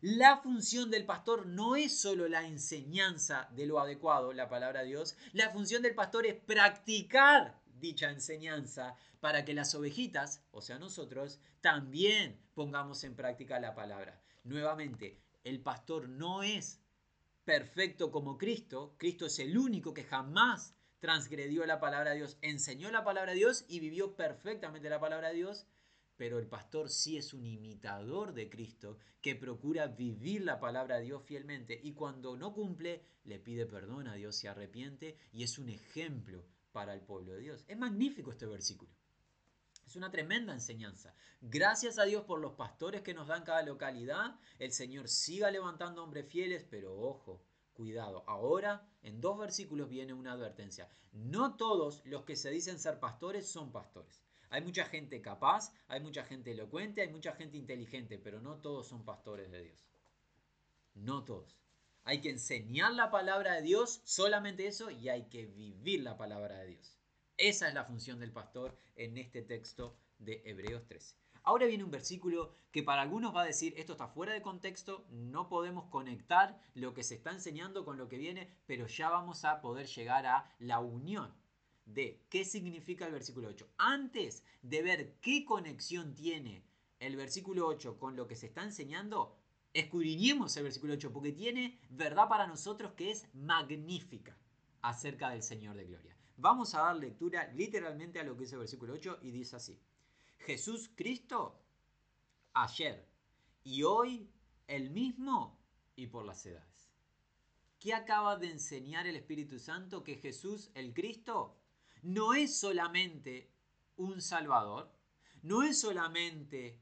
La 0.00 0.38
función 0.38 0.90
del 0.90 1.06
pastor 1.06 1.46
no 1.46 1.76
es 1.76 1.96
solo 1.96 2.28
la 2.28 2.44
enseñanza 2.44 3.48
de 3.52 3.66
lo 3.66 3.78
adecuado, 3.78 4.32
la 4.32 4.48
palabra 4.48 4.80
de 4.80 4.86
Dios. 4.86 5.14
La 5.32 5.50
función 5.50 5.80
del 5.80 5.94
pastor 5.94 6.26
es 6.26 6.34
practicar 6.34 7.61
dicha 7.82 8.10
enseñanza 8.10 8.96
para 9.20 9.44
que 9.44 9.52
las 9.52 9.74
ovejitas, 9.74 10.42
o 10.52 10.62
sea 10.62 10.78
nosotros, 10.78 11.40
también 11.60 12.40
pongamos 12.54 13.04
en 13.04 13.14
práctica 13.14 13.60
la 13.60 13.74
palabra. 13.74 14.22
Nuevamente, 14.44 15.20
el 15.44 15.60
pastor 15.60 16.08
no 16.08 16.42
es 16.42 16.80
perfecto 17.44 18.10
como 18.10 18.38
Cristo. 18.38 18.94
Cristo 18.96 19.26
es 19.26 19.38
el 19.40 19.58
único 19.58 19.92
que 19.92 20.04
jamás 20.04 20.74
transgredió 21.00 21.66
la 21.66 21.80
palabra 21.80 22.12
de 22.12 22.18
Dios, 22.18 22.38
enseñó 22.40 22.90
la 22.90 23.04
palabra 23.04 23.32
de 23.32 23.38
Dios 23.38 23.64
y 23.68 23.80
vivió 23.80 24.16
perfectamente 24.16 24.88
la 24.88 25.00
palabra 25.00 25.28
de 25.28 25.34
Dios 25.34 25.66
pero 26.22 26.38
el 26.38 26.46
pastor 26.46 26.88
sí 26.88 27.16
es 27.16 27.34
un 27.34 27.44
imitador 27.44 28.32
de 28.32 28.48
Cristo 28.48 28.96
que 29.20 29.34
procura 29.34 29.88
vivir 29.88 30.42
la 30.42 30.60
palabra 30.60 30.98
de 30.98 31.06
Dios 31.06 31.24
fielmente 31.24 31.80
y 31.82 31.94
cuando 31.94 32.36
no 32.36 32.52
cumple 32.52 33.02
le 33.24 33.40
pide 33.40 33.66
perdón 33.66 34.06
a 34.06 34.14
Dios, 34.14 34.36
se 34.36 34.48
arrepiente 34.48 35.16
y 35.32 35.42
es 35.42 35.58
un 35.58 35.68
ejemplo 35.68 36.44
para 36.72 36.94
el 36.94 37.00
pueblo 37.00 37.32
de 37.32 37.40
Dios. 37.40 37.64
Es 37.68 37.78
magnífico 37.78 38.30
este 38.30 38.46
versículo. 38.46 38.90
Es 39.86 39.96
una 39.96 40.10
tremenda 40.10 40.52
enseñanza. 40.52 41.14
Gracias 41.40 41.98
a 41.98 42.04
Dios 42.04 42.24
por 42.24 42.40
los 42.40 42.52
pastores 42.52 43.02
que 43.02 43.14
nos 43.14 43.28
dan 43.28 43.44
cada 43.44 43.62
localidad. 43.62 44.38
El 44.58 44.72
Señor 44.72 45.08
siga 45.08 45.50
levantando 45.50 46.02
hombres 46.02 46.26
fieles, 46.28 46.64
pero 46.68 46.98
ojo, 46.98 47.42
cuidado. 47.74 48.24
Ahora, 48.26 48.86
en 49.02 49.20
dos 49.20 49.38
versículos 49.38 49.88
viene 49.88 50.12
una 50.12 50.32
advertencia. 50.32 50.88
No 51.12 51.56
todos 51.56 52.04
los 52.06 52.24
que 52.24 52.36
se 52.36 52.50
dicen 52.50 52.78
ser 52.78 53.00
pastores 53.00 53.48
son 53.48 53.72
pastores. 53.72 54.22
Hay 54.50 54.62
mucha 54.62 54.84
gente 54.84 55.20
capaz, 55.20 55.72
hay 55.88 56.00
mucha 56.00 56.24
gente 56.24 56.52
elocuente, 56.52 57.02
hay 57.02 57.08
mucha 57.08 57.32
gente 57.32 57.56
inteligente, 57.56 58.18
pero 58.18 58.40
no 58.40 58.58
todos 58.58 58.86
son 58.86 59.04
pastores 59.04 59.50
de 59.50 59.62
Dios. 59.62 59.78
No 60.94 61.24
todos. 61.24 61.61
Hay 62.04 62.20
que 62.20 62.30
enseñar 62.30 62.92
la 62.94 63.10
palabra 63.10 63.54
de 63.54 63.62
Dios, 63.62 64.00
solamente 64.04 64.66
eso, 64.66 64.90
y 64.90 65.08
hay 65.08 65.28
que 65.28 65.46
vivir 65.46 66.00
la 66.02 66.16
palabra 66.16 66.58
de 66.58 66.66
Dios. 66.66 66.98
Esa 67.36 67.68
es 67.68 67.74
la 67.74 67.84
función 67.84 68.18
del 68.18 68.32
pastor 68.32 68.76
en 68.96 69.16
este 69.18 69.42
texto 69.42 69.96
de 70.18 70.42
Hebreos 70.44 70.84
13. 70.86 71.16
Ahora 71.44 71.66
viene 71.66 71.84
un 71.84 71.90
versículo 71.90 72.54
que 72.72 72.82
para 72.82 73.02
algunos 73.02 73.34
va 73.34 73.42
a 73.42 73.46
decir, 73.46 73.74
esto 73.76 73.92
está 73.92 74.08
fuera 74.08 74.32
de 74.32 74.42
contexto, 74.42 75.04
no 75.10 75.48
podemos 75.48 75.86
conectar 75.90 76.60
lo 76.74 76.92
que 76.92 77.04
se 77.04 77.14
está 77.14 77.30
enseñando 77.30 77.84
con 77.84 77.98
lo 77.98 78.08
que 78.08 78.18
viene, 78.18 78.48
pero 78.66 78.86
ya 78.86 79.08
vamos 79.08 79.44
a 79.44 79.60
poder 79.60 79.86
llegar 79.86 80.26
a 80.26 80.50
la 80.58 80.80
unión 80.80 81.32
de 81.84 82.24
qué 82.28 82.44
significa 82.44 83.06
el 83.06 83.12
versículo 83.12 83.48
8. 83.48 83.68
Antes 83.78 84.44
de 84.62 84.82
ver 84.82 85.14
qué 85.20 85.44
conexión 85.44 86.14
tiene 86.14 86.64
el 87.00 87.16
versículo 87.16 87.66
8 87.66 87.98
con 87.98 88.16
lo 88.16 88.28
que 88.28 88.36
se 88.36 88.46
está 88.46 88.62
enseñando, 88.62 89.36
escudriñemos 89.74 90.56
el 90.56 90.64
versículo 90.64 90.94
8 90.94 91.12
porque 91.12 91.32
tiene 91.32 91.78
verdad 91.90 92.28
para 92.28 92.46
nosotros 92.46 92.92
que 92.92 93.10
es 93.10 93.26
magnífica 93.34 94.36
acerca 94.82 95.30
del 95.30 95.42
Señor 95.42 95.76
de 95.76 95.84
Gloria. 95.84 96.16
Vamos 96.36 96.74
a 96.74 96.82
dar 96.82 96.96
lectura 96.96 97.50
literalmente 97.54 98.18
a 98.18 98.24
lo 98.24 98.34
que 98.34 98.42
dice 98.42 98.54
el 98.54 98.60
versículo 98.60 98.94
8 98.94 99.18
y 99.22 99.30
dice 99.30 99.56
así. 99.56 99.78
Jesús 100.38 100.90
Cristo 100.94 101.62
ayer 102.52 103.08
y 103.64 103.82
hoy 103.84 104.28
el 104.66 104.90
mismo 104.90 105.58
y 105.94 106.08
por 106.08 106.24
las 106.24 106.44
edades. 106.46 106.90
¿Qué 107.78 107.94
acaba 107.94 108.36
de 108.36 108.50
enseñar 108.50 109.06
el 109.06 109.16
Espíritu 109.16 109.58
Santo? 109.58 110.04
Que 110.04 110.16
Jesús, 110.16 110.70
el 110.74 110.94
Cristo, 110.94 111.56
no 112.02 112.34
es 112.34 112.56
solamente 112.56 113.50
un 113.96 114.20
salvador, 114.20 114.92
no 115.42 115.62
es 115.62 115.80
solamente 115.80 116.80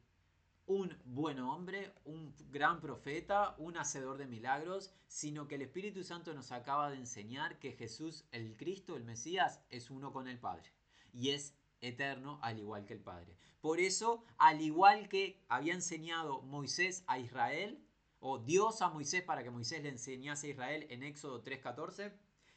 un 0.66 0.96
buen 1.04 1.40
hombre, 1.40 1.92
un 2.04 2.32
gran 2.50 2.80
profeta, 2.80 3.54
un 3.58 3.76
hacedor 3.76 4.18
de 4.18 4.26
milagros, 4.26 4.92
sino 5.06 5.48
que 5.48 5.56
el 5.56 5.62
Espíritu 5.62 6.04
Santo 6.04 6.32
nos 6.34 6.52
acaba 6.52 6.90
de 6.90 6.96
enseñar 6.96 7.58
que 7.58 7.72
Jesús, 7.72 8.24
el 8.30 8.56
Cristo, 8.56 8.96
el 8.96 9.04
Mesías, 9.04 9.60
es 9.70 9.90
uno 9.90 10.12
con 10.12 10.28
el 10.28 10.38
Padre 10.38 10.72
y 11.12 11.30
es 11.30 11.54
eterno 11.80 12.38
al 12.42 12.58
igual 12.58 12.86
que 12.86 12.94
el 12.94 13.00
Padre. 13.00 13.36
Por 13.60 13.80
eso, 13.80 14.24
al 14.38 14.60
igual 14.60 15.08
que 15.08 15.42
había 15.48 15.74
enseñado 15.74 16.42
Moisés 16.42 17.04
a 17.06 17.18
Israel, 17.18 17.82
o 18.20 18.38
Dios 18.38 18.82
a 18.82 18.90
Moisés 18.90 19.22
para 19.22 19.42
que 19.42 19.50
Moisés 19.50 19.82
le 19.82 19.88
enseñase 19.88 20.48
a 20.48 20.50
Israel 20.50 20.86
en 20.90 21.02
Éxodo 21.02 21.42
3:14, 21.42 22.12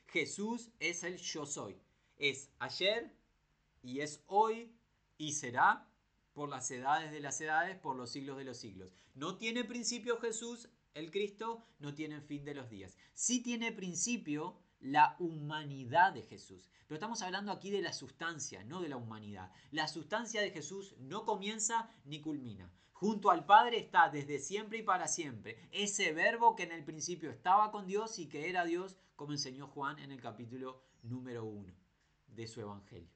Jesús 0.08 0.72
es 0.80 1.04
el 1.04 1.18
yo 1.18 1.46
soy 1.46 1.82
es 2.18 2.50
ayer 2.60 3.12
y 3.82 4.00
es 4.00 4.24
hoy 4.28 4.72
y 5.18 5.34
será 5.34 5.88
por 6.34 6.50
las 6.50 6.70
edades 6.72 7.12
de 7.12 7.20
las 7.20 7.40
edades, 7.42 7.78
por 7.78 7.96
los 7.96 8.12
siglos 8.12 8.38
de 8.38 8.44
los 8.44 8.58
siglos. 8.58 8.92
No 9.14 9.38
tiene 9.38 9.64
principio 9.64 10.20
Jesús, 10.20 10.70
el 10.94 11.12
Cristo, 11.12 11.64
no 11.80 11.94
tiene 11.94 12.22
fin 12.22 12.44
de 12.44 12.56
los 12.56 12.70
días. 12.70 12.98
Sí 13.14 13.42
tiene 13.42 13.72
principio 13.72 14.58
la 14.80 15.16
humanidad 15.20 16.14
de 16.14 16.24
Jesús. 16.24 16.70
Pero 16.88 16.96
estamos 16.96 17.22
hablando 17.22 17.52
aquí 17.52 17.72
de 17.72 17.82
la 17.82 17.94
sustancia, 17.94 18.64
no 18.64 18.82
de 18.82 18.90
la 18.90 18.98
humanidad. 18.98 19.52
La 19.72 19.88
sustancia 19.88 20.42
de 20.42 20.52
Jesús 20.52 20.96
no 21.00 21.26
comienza 21.26 21.90
ni 22.06 22.22
culmina. 22.22 22.72
Junto 22.92 23.32
al 23.32 23.46
Padre 23.46 23.80
está 23.80 24.10
desde 24.10 24.40
siempre 24.40 24.80
y 24.80 24.84
para 24.84 25.08
siempre. 25.08 25.58
Ese 25.72 26.14
verbo 26.14 26.56
que 26.56 26.64
en 26.64 26.72
el 26.72 26.84
principio 26.84 27.32
estaba 27.32 27.72
con 27.72 27.88
Dios 27.88 28.20
y 28.20 28.28
que 28.28 28.50
era 28.50 28.66
Dios, 28.66 28.98
como 29.16 29.32
enseñó 29.32 29.68
Juan 29.68 30.00
en 30.00 30.12
el 30.12 30.22
capítulo 30.22 30.84
número 31.02 31.46
1 31.46 31.74
de 32.28 32.48
su 32.48 32.62
evangelio. 32.62 33.10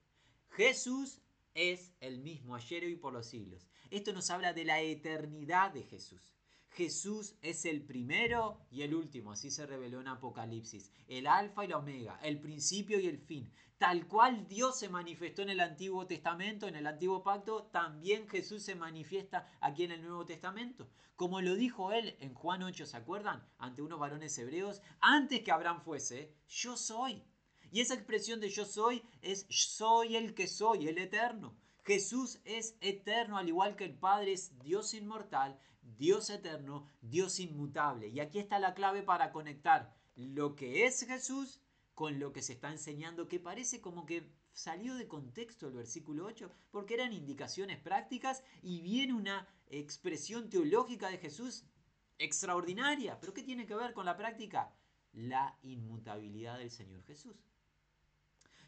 Jesús 0.49 1.21
es 1.57 1.91
el 2.01 2.19
mismo 2.19 2.55
ayer 2.55 2.83
y 2.83 2.95
por 2.95 3.11
los 3.11 3.25
siglos. 3.25 3.67
Esto 3.89 4.13
nos 4.13 4.29
habla 4.29 4.53
de 4.53 4.63
la 4.63 4.79
eternidad 4.79 5.71
de 5.71 5.81
Jesús. 5.81 6.35
Jesús 6.69 7.35
es 7.41 7.65
el 7.65 7.81
primero 7.81 8.61
y 8.69 8.83
el 8.83 8.93
último, 8.93 9.31
así 9.31 9.49
se 9.49 9.65
reveló 9.65 9.99
en 9.99 10.07
Apocalipsis, 10.07 10.91
el 11.07 11.25
alfa 11.25 11.65
y 11.65 11.69
la 11.69 11.79
omega, 11.79 12.19
el 12.21 12.39
principio 12.39 12.99
y 12.99 13.07
el 13.07 13.17
fin. 13.17 13.51
Tal 13.79 14.07
cual 14.07 14.47
Dios 14.47 14.77
se 14.77 14.87
manifestó 14.87 15.41
en 15.41 15.49
el 15.49 15.59
Antiguo 15.59 16.05
Testamento, 16.05 16.67
en 16.67 16.75
el 16.75 16.85
Antiguo 16.85 17.23
Pacto, 17.23 17.63
también 17.71 18.27
Jesús 18.27 18.61
se 18.61 18.75
manifiesta 18.75 19.51
aquí 19.59 19.83
en 19.83 19.91
el 19.93 20.03
Nuevo 20.03 20.25
Testamento. 20.25 20.87
Como 21.15 21.41
lo 21.41 21.55
dijo 21.55 21.91
él 21.91 22.15
en 22.19 22.35
Juan 22.35 22.61
8, 22.61 22.85
¿se 22.85 22.97
acuerdan? 22.97 23.43
Ante 23.57 23.81
unos 23.81 23.99
varones 23.99 24.37
hebreos, 24.37 24.83
antes 24.99 25.41
que 25.41 25.51
Abraham 25.51 25.81
fuese, 25.81 26.35
yo 26.47 26.77
soy. 26.77 27.23
Y 27.71 27.81
esa 27.81 27.93
expresión 27.93 28.39
de 28.39 28.49
yo 28.49 28.65
soy 28.65 29.03
es 29.21 29.45
soy 29.49 30.15
el 30.15 30.33
que 30.33 30.47
soy, 30.47 30.87
el 30.87 30.97
eterno. 30.97 31.55
Jesús 31.83 32.39
es 32.43 32.75
eterno, 32.81 33.37
al 33.37 33.47
igual 33.47 33.75
que 33.75 33.85
el 33.85 33.97
Padre 33.97 34.33
es 34.33 34.59
Dios 34.59 34.93
inmortal, 34.93 35.57
Dios 35.81 36.29
eterno, 36.29 36.85
Dios 37.01 37.39
inmutable. 37.39 38.09
Y 38.09 38.19
aquí 38.19 38.39
está 38.39 38.59
la 38.59 38.73
clave 38.73 39.03
para 39.03 39.31
conectar 39.31 39.95
lo 40.15 40.55
que 40.55 40.85
es 40.85 41.05
Jesús 41.05 41.61
con 41.93 42.19
lo 42.19 42.33
que 42.33 42.41
se 42.41 42.53
está 42.53 42.71
enseñando, 42.71 43.27
que 43.27 43.39
parece 43.39 43.81
como 43.81 44.05
que 44.05 44.29
salió 44.51 44.95
de 44.95 45.07
contexto 45.07 45.67
el 45.67 45.73
versículo 45.73 46.25
8, 46.25 46.51
porque 46.71 46.95
eran 46.95 47.13
indicaciones 47.13 47.79
prácticas 47.79 48.43
y 48.61 48.81
viene 48.81 49.13
una 49.13 49.47
expresión 49.67 50.49
teológica 50.49 51.09
de 51.09 51.19
Jesús 51.19 51.63
extraordinaria. 52.17 53.19
¿Pero 53.19 53.33
qué 53.33 53.43
tiene 53.43 53.65
que 53.65 53.75
ver 53.75 53.93
con 53.93 54.05
la 54.05 54.17
práctica? 54.17 54.73
La 55.13 55.57
inmutabilidad 55.61 56.57
del 56.57 56.71
Señor 56.71 57.03
Jesús. 57.03 57.37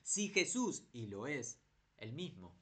Si 0.10 0.30
Jesús, 0.30 0.88
y 0.92 1.06
lo 1.06 1.28
es, 1.28 1.62
el 1.98 2.14
mismo, 2.14 2.56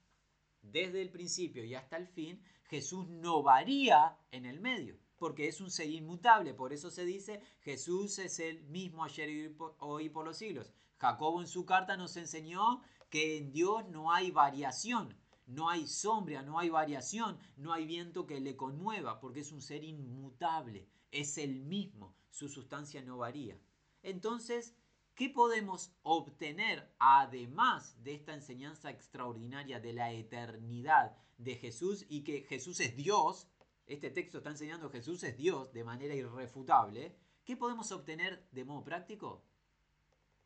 desde 0.61 1.01
el 1.01 1.09
principio 1.09 1.63
y 1.63 1.75
hasta 1.75 1.95
el 1.95 2.09
fin, 2.09 2.43
Jesús 2.65 3.07
no 3.07 3.41
varía 3.41 4.17
en 4.31 4.45
el 4.45 4.59
medio, 4.59 4.99
porque 5.17 5.47
es 5.47 5.61
un 5.61 5.71
ser 5.71 5.89
inmutable. 5.89 6.53
Por 6.53 6.73
eso 6.73 6.91
se 6.91 7.05
dice, 7.05 7.41
Jesús 7.61 8.19
es 8.19 8.41
el 8.41 8.63
mismo 8.63 9.05
ayer 9.05 9.29
y 9.29 9.55
hoy 9.79 10.09
por 10.09 10.25
los 10.25 10.35
siglos. 10.35 10.73
Jacobo 10.97 11.39
en 11.39 11.47
su 11.47 11.65
carta 11.65 11.95
nos 11.95 12.17
enseñó 12.17 12.81
que 13.09 13.37
en 13.37 13.53
Dios 13.53 13.87
no 13.87 14.11
hay 14.11 14.29
variación, 14.29 15.15
no 15.45 15.69
hay 15.69 15.87
sombra, 15.87 16.41
no 16.41 16.59
hay 16.59 16.67
variación, 16.67 17.37
no 17.55 17.71
hay 17.71 17.85
viento 17.85 18.27
que 18.27 18.41
le 18.41 18.57
conmueva, 18.57 19.21
porque 19.21 19.39
es 19.39 19.53
un 19.53 19.61
ser 19.61 19.85
inmutable, 19.85 20.89
es 21.11 21.37
el 21.37 21.61
mismo, 21.61 22.13
su 22.29 22.49
sustancia 22.49 23.01
no 23.03 23.19
varía. 23.19 23.57
Entonces, 24.03 24.75
¿Qué 25.17 25.31
podemos 25.31 25.91
obtener 26.03 26.93
además 26.99 28.03
de 28.03 28.13
esta 28.13 28.35
enseñanza 28.35 28.91
extraordinaria 28.91 29.79
de 29.79 29.91
la 29.91 30.11
eternidad 30.11 31.17
de 31.39 31.55
Jesús 31.55 32.05
y 32.07 32.23
que 32.23 32.43
Jesús 32.43 32.79
es 32.81 32.95
Dios? 32.95 33.47
Este 33.87 34.11
texto 34.11 34.37
está 34.37 34.51
enseñando 34.51 34.91
que 34.91 34.99
Jesús 34.99 35.23
es 35.23 35.35
Dios 35.35 35.73
de 35.73 35.83
manera 35.83 36.13
irrefutable. 36.13 37.17
¿Qué 37.43 37.57
podemos 37.57 37.91
obtener 37.91 38.47
de 38.51 38.63
modo 38.63 38.83
práctico? 38.83 39.43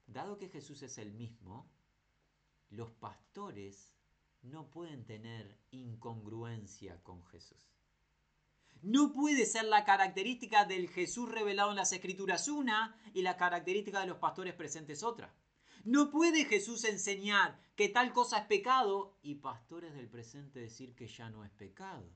Dado 0.08 0.38
que 0.38 0.48
Jesús 0.48 0.82
es 0.84 0.98
el 1.00 1.12
mismo, 1.12 1.70
los 2.70 2.92
pastores 2.92 3.94
no 4.42 4.72
pueden 4.72 5.04
tener 5.04 5.60
incongruencia 5.72 7.04
con 7.04 7.26
Jesús. 7.26 7.81
No 8.82 9.14
puede 9.14 9.46
ser 9.46 9.66
la 9.66 9.84
característica 9.84 10.66
del 10.66 10.90
Jesús 10.90 11.30
revelado 11.30 11.70
en 11.70 11.76
las 11.76 11.94
Escrituras 11.94 12.48
una 12.48 12.96
y 13.14 13.22
la 13.22 13.38
característica 13.38 14.00
de 14.00 14.08
los 14.08 14.18
pastores 14.18 14.56
presentes 14.56 15.04
otra. 15.04 15.36
No 15.84 16.10
puede 16.10 16.46
Jesús 16.46 16.84
enseñar 16.86 17.60
que 17.76 17.90
tal 17.90 18.12
cosa 18.14 18.40
es 18.40 18.46
pecado 18.46 19.18
y 19.22 19.36
pastores 19.36 19.94
del 19.94 20.10
presente 20.10 20.60
decir 20.60 20.96
que 20.96 21.08
ya 21.08 21.30
no 21.30 21.44
es 21.44 21.52
pecado. 21.52 22.10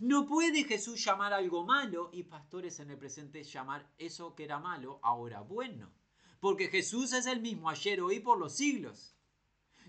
No 0.00 0.26
puede 0.26 0.64
Jesús 0.64 1.04
llamar 1.04 1.32
algo 1.32 1.64
malo 1.64 2.10
y 2.12 2.24
pastores 2.24 2.80
en 2.80 2.90
el 2.90 2.98
presente 2.98 3.44
llamar 3.44 3.88
eso 3.98 4.34
que 4.34 4.44
era 4.44 4.58
malo 4.58 4.98
ahora 5.02 5.40
bueno. 5.40 5.92
Porque 6.40 6.68
Jesús 6.68 7.12
es 7.12 7.26
el 7.26 7.40
mismo 7.40 7.70
ayer, 7.70 8.00
hoy, 8.00 8.20
por 8.20 8.38
los 8.38 8.56
siglos. 8.56 9.14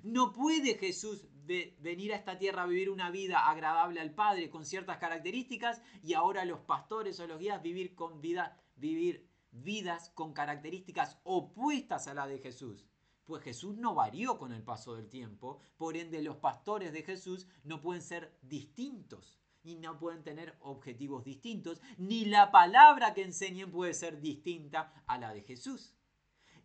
No 0.03 0.31
puede 0.31 0.75
Jesús 0.75 1.27
venir 1.45 2.13
a 2.13 2.15
esta 2.15 2.37
tierra 2.37 2.63
a 2.63 2.67
vivir 2.67 2.89
una 2.89 3.11
vida 3.11 3.49
agradable 3.49 3.99
al 3.99 4.13
Padre 4.13 4.49
con 4.49 4.65
ciertas 4.65 4.97
características 4.97 5.81
y 6.03 6.13
ahora 6.13 6.45
los 6.45 6.59
pastores 6.61 7.19
o 7.19 7.27
los 7.27 7.39
guías 7.39 7.61
vivir 7.61 7.95
con 7.95 8.21
vida, 8.21 8.57
vivir 8.75 9.27
vidas 9.51 10.09
con 10.15 10.33
características 10.33 11.19
opuestas 11.23 12.07
a 12.07 12.13
la 12.13 12.27
de 12.27 12.39
Jesús. 12.39 12.85
Pues 13.25 13.43
Jesús 13.43 13.75
no 13.77 13.95
varió 13.95 14.37
con 14.37 14.53
el 14.53 14.61
paso 14.61 14.95
del 14.95 15.09
tiempo, 15.09 15.59
por 15.77 15.97
ende 15.97 16.21
los 16.21 16.37
pastores 16.37 16.93
de 16.93 17.03
Jesús 17.03 17.47
no 17.63 17.81
pueden 17.81 18.01
ser 18.01 18.37
distintos 18.41 19.39
y 19.63 19.75
no 19.75 19.97
pueden 19.97 20.23
tener 20.23 20.55
objetivos 20.59 21.23
distintos, 21.23 21.81
ni 21.97 22.25
la 22.25 22.51
palabra 22.51 23.15
que 23.15 23.23
enseñen 23.23 23.71
puede 23.71 23.95
ser 23.95 24.21
distinta 24.21 25.03
a 25.07 25.17
la 25.17 25.33
de 25.33 25.41
Jesús. 25.41 25.95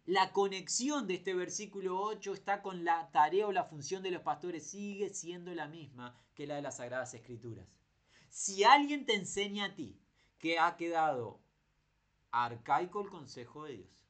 La 0.06 0.32
conexión 0.32 1.06
de 1.06 1.14
este 1.14 1.34
versículo 1.34 2.00
8 2.00 2.32
está 2.32 2.62
con 2.62 2.84
la 2.84 3.10
tarea 3.10 3.46
o 3.46 3.52
la 3.52 3.64
función 3.64 4.02
de 4.02 4.10
los 4.10 4.22
pastores, 4.22 4.70
sigue 4.70 5.10
siendo 5.10 5.54
la 5.54 5.68
misma 5.68 6.18
que 6.34 6.46
la 6.46 6.56
de 6.56 6.62
las 6.62 6.78
Sagradas 6.78 7.14
Escrituras. 7.14 7.68
Si 8.28 8.64
alguien 8.64 9.06
te 9.06 9.14
enseña 9.14 9.66
a 9.66 9.74
ti 9.74 10.00
que 10.38 10.58
ha 10.58 10.76
quedado 10.76 11.40
arcaico 12.30 13.02
el 13.02 13.10
consejo 13.10 13.64
de 13.64 13.78
Dios, 13.78 14.06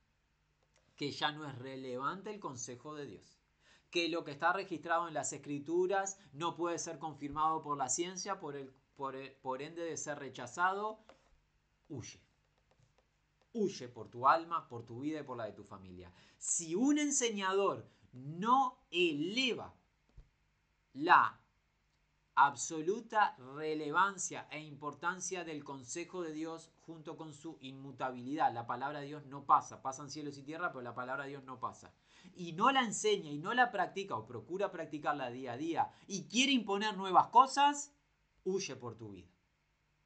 que 0.96 1.10
ya 1.10 1.32
no 1.32 1.48
es 1.48 1.56
relevante 1.56 2.30
el 2.30 2.40
consejo 2.40 2.94
de 2.94 3.06
Dios, 3.06 3.40
que 3.90 4.08
lo 4.08 4.24
que 4.24 4.30
está 4.30 4.52
registrado 4.52 5.08
en 5.08 5.14
las 5.14 5.32
escrituras 5.32 6.18
no 6.32 6.54
puede 6.54 6.78
ser 6.78 6.98
confirmado 6.98 7.62
por 7.62 7.76
la 7.76 7.88
ciencia, 7.88 8.38
por, 8.38 8.54
el, 8.56 8.72
por, 8.94 9.62
ende 9.62 9.82
de 9.82 9.96
ser 9.96 10.18
rechazado, 10.18 11.04
huye. 11.88 12.20
Huye 13.52 13.88
por 13.88 14.08
tu 14.08 14.26
alma, 14.26 14.68
por 14.68 14.84
tu 14.84 15.00
vida 15.00 15.20
y 15.20 15.24
por 15.24 15.36
la 15.36 15.44
de 15.44 15.52
tu 15.52 15.64
familia. 15.64 16.12
Si 16.38 16.74
un 16.74 16.98
enseñador 16.98 17.88
no 18.12 18.78
eleva 18.90 19.74
la 20.94 21.40
absoluta 22.34 23.36
relevancia 23.54 24.48
e 24.50 24.60
importancia 24.60 25.44
del 25.44 25.62
consejo 25.62 26.22
de 26.22 26.32
Dios 26.32 26.70
junto 26.80 27.16
con 27.16 27.34
su 27.34 27.58
inmutabilidad. 27.60 28.52
La 28.52 28.66
palabra 28.66 29.00
de 29.00 29.06
Dios 29.06 29.26
no 29.26 29.44
pasa, 29.44 29.82
pasan 29.82 30.10
cielos 30.10 30.38
y 30.38 30.42
tierra, 30.42 30.72
pero 30.72 30.82
la 30.82 30.94
palabra 30.94 31.24
de 31.24 31.30
Dios 31.30 31.44
no 31.44 31.60
pasa. 31.60 31.92
Y 32.34 32.52
no 32.52 32.70
la 32.70 32.82
enseña 32.82 33.30
y 33.30 33.38
no 33.38 33.52
la 33.52 33.70
practica 33.70 34.16
o 34.16 34.26
procura 34.26 34.70
practicarla 34.70 35.30
día 35.30 35.52
a 35.52 35.56
día 35.56 35.90
y 36.06 36.24
quiere 36.28 36.52
imponer 36.52 36.96
nuevas 36.96 37.28
cosas, 37.28 37.92
huye 38.44 38.74
por 38.76 38.96
tu 38.96 39.10
vida. 39.10 39.28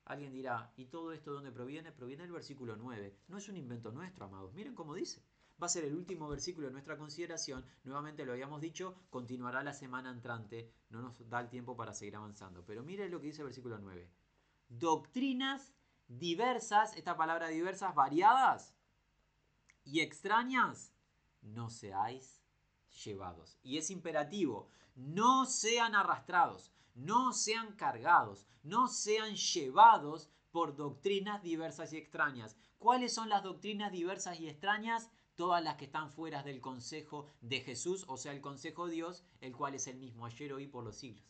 Alguien 0.07 0.33
dirá, 0.33 0.73
¿y 0.77 0.87
todo 0.87 1.12
esto 1.12 1.33
dónde 1.33 1.51
proviene? 1.51 1.90
Proviene 1.90 2.25
del 2.25 2.33
versículo 2.33 2.77
9. 2.77 3.17
No 3.29 3.38
es 3.38 3.49
un 3.49 3.57
invento 3.57 3.90
nuestro, 3.90 4.27
amados. 4.27 4.53
Miren 4.53 4.75
cómo 4.75 4.95
dice. 4.95 5.23
Va 5.62 5.67
a 5.67 5.71
ser 5.71 5.85
el 5.85 5.95
último 5.95 6.29
versículo 6.29 6.67
de 6.67 6.73
nuestra 6.73 6.99
consideración. 6.99 7.64
Nuevamente 7.85 8.25
lo 8.25 8.33
habíamos 8.33 8.61
dicho, 8.61 8.97
continuará 9.09 9.62
la 9.62 9.73
semana 9.73 10.11
entrante. 10.11 10.73
No 10.90 11.01
nos 11.01 11.29
da 11.29 11.40
el 11.40 11.49
tiempo 11.49 11.77
para 11.77 11.95
seguir 11.95 12.17
avanzando. 12.17 12.64
Pero 12.67 12.83
miren 12.83 13.11
lo 13.11 13.21
que 13.21 13.29
dice 13.29 13.43
el 13.43 13.47
versículo 13.47 13.79
9. 13.79 14.11
Doctrinas 14.69 15.75
diversas, 16.09 16.97
esta 16.97 17.17
palabra 17.17 17.49
diversas, 17.49 17.95
variadas 17.95 18.75
y 19.85 20.01
extrañas, 20.01 20.93
no 21.40 21.71
seáis 21.71 22.43
llevados. 23.05 23.59
Y 23.62 23.79
es 23.79 23.90
imperativo, 23.90 24.69
no 24.97 25.47
sean 25.47 25.95
arrastrados 25.95 26.73
no 26.95 27.33
sean 27.33 27.75
cargados, 27.77 28.47
no 28.63 28.89
sean 28.89 29.37
llevados 29.37 30.31
por 30.51 30.77
doctrinas 30.77 31.43
diversas 31.43 31.93
y 31.93 31.97
extrañas. 31.97 32.57
¿Cuáles 32.79 33.13
son 33.13 33.29
las 33.29 33.43
doctrinas 33.43 33.93
diversas 33.93 34.39
y 34.41 34.49
extrañas? 34.49 35.11
Todas 35.35 35.63
las 35.63 35.77
que 35.77 35.87
están 35.87 36.11
fuera 36.11 36.43
del 36.43 36.61
consejo 36.61 37.27
de 37.41 37.61
Jesús, 37.61 38.05
o 38.07 38.17
sea, 38.17 38.33
el 38.33 38.41
consejo 38.41 38.87
de 38.87 38.95
Dios, 38.95 39.25
el 39.41 39.57
cual 39.57 39.75
es 39.75 39.89
el 39.89 39.97
mismo 39.97 40.27
ayer, 40.27 40.53
hoy, 40.53 40.69
por 40.69 40.85
los 40.85 40.97
siglos. 40.97 41.25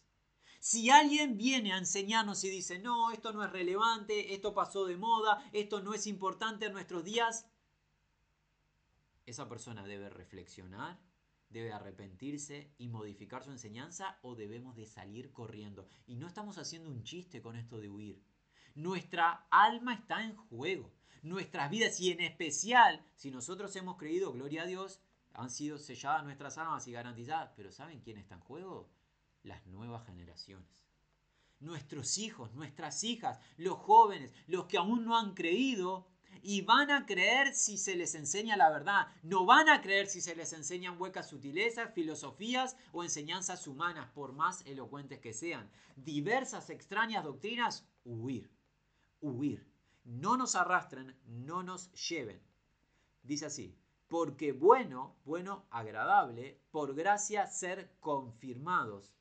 Si 0.61 0.91
alguien 0.91 1.37
viene 1.37 1.73
a 1.73 1.79
enseñarnos 1.79 2.45
y 2.45 2.51
dice, 2.51 2.79
no, 2.79 3.11
esto 3.11 3.33
no 3.33 3.45
es 3.45 3.51
relevante, 3.51 4.35
esto 4.35 4.55
pasó 4.55 4.85
de 4.85 4.97
moda, 4.97 5.43
esto 5.53 5.83
no 5.83 5.95
es 5.95 6.07
importante 6.07 6.67
en 6.67 6.73
nuestros 6.73 7.05
días, 7.05 7.47
esa 9.27 9.49
persona 9.49 9.85
debe 9.85 10.11
reflexionar 10.11 10.99
debe 11.55 11.73
arrepentirse 11.73 12.75
y 12.79 12.89
modificar 12.89 13.45
su 13.45 13.53
enseñanza 13.53 14.19
o 14.23 14.35
debemos 14.35 14.75
de 14.75 14.87
salir 14.87 15.33
corriendo. 15.33 15.87
Y 16.05 16.17
no 16.17 16.27
estamos 16.27 16.59
haciendo 16.59 16.91
un 16.91 17.05
chiste 17.05 17.41
con 17.41 17.57
esto 17.57 17.79
de 17.79 17.89
huir. 17.89 18.21
Nuestra 18.75 19.47
alma 19.51 19.95
está 19.95 20.25
en 20.25 20.35
juego. 20.35 20.93
Nuestras 21.23 21.71
vidas 21.71 22.01
y 22.01 22.11
en 22.11 22.21
especial 22.21 23.07
si 23.15 23.31
nosotros 23.31 23.75
hemos 23.77 23.97
creído, 23.97 24.33
gloria 24.33 24.65
a 24.65 24.67
Dios, 24.67 25.01
han 25.33 25.49
sido 25.49 25.79
selladas 25.79 26.25
nuestras 26.25 26.59
almas 26.59 26.89
y 26.89 26.93
garantizadas. 26.93 27.53
Pero 27.57 27.71
¿saben 27.71 28.01
quién 28.01 28.19
está 28.19 28.35
en 28.35 28.41
juego? 28.41 28.91
Las 29.45 29.65
nuevas 29.67 30.05
generaciones. 30.05 30.69
Nuestros 31.61 32.19
hijos, 32.19 32.53
nuestras 32.53 33.05
hijas, 33.05 33.39
los 33.57 33.79
jóvenes, 33.79 34.35
los 34.49 34.67
que 34.67 34.77
aún 34.77 35.05
no 35.05 35.17
han 35.17 35.35
creído, 35.35 36.09
y 36.43 36.63
van 36.63 36.91
a 36.91 37.07
creer 37.07 37.55
si 37.55 37.79
se 37.79 37.97
les 37.97 38.15
enseña 38.15 38.57
la 38.57 38.71
verdad. 38.71 39.09
No 39.23 39.45
van 39.45 39.69
a 39.69 39.81
creer 39.81 40.07
si 40.07 40.21
se 40.21 40.35
les 40.35 40.53
enseñan 40.53 41.01
huecas 41.01 41.29
sutilezas, 41.29 41.93
filosofías 41.95 42.77
o 42.93 43.03
enseñanzas 43.03 43.67
humanas, 43.67 44.11
por 44.15 44.33
más 44.33 44.65
elocuentes 44.67 45.19
que 45.21 45.33
sean. 45.33 45.71
Diversas 45.97 46.71
extrañas 46.71 47.25
doctrinas, 47.25 47.87
huir, 48.05 48.51
huir. 49.21 49.67
No 50.05 50.37
nos 50.37 50.55
arrastren, 50.55 51.17
no 51.27 51.63
nos 51.63 51.91
lleven. 51.93 52.43
Dice 53.23 53.47
así, 53.47 53.75
porque 54.09 54.53
bueno, 54.53 55.17
bueno, 55.25 55.65
agradable, 55.71 56.61
por 56.71 56.95
gracia 56.95 57.47
ser 57.47 57.91
confirmados 58.01 59.15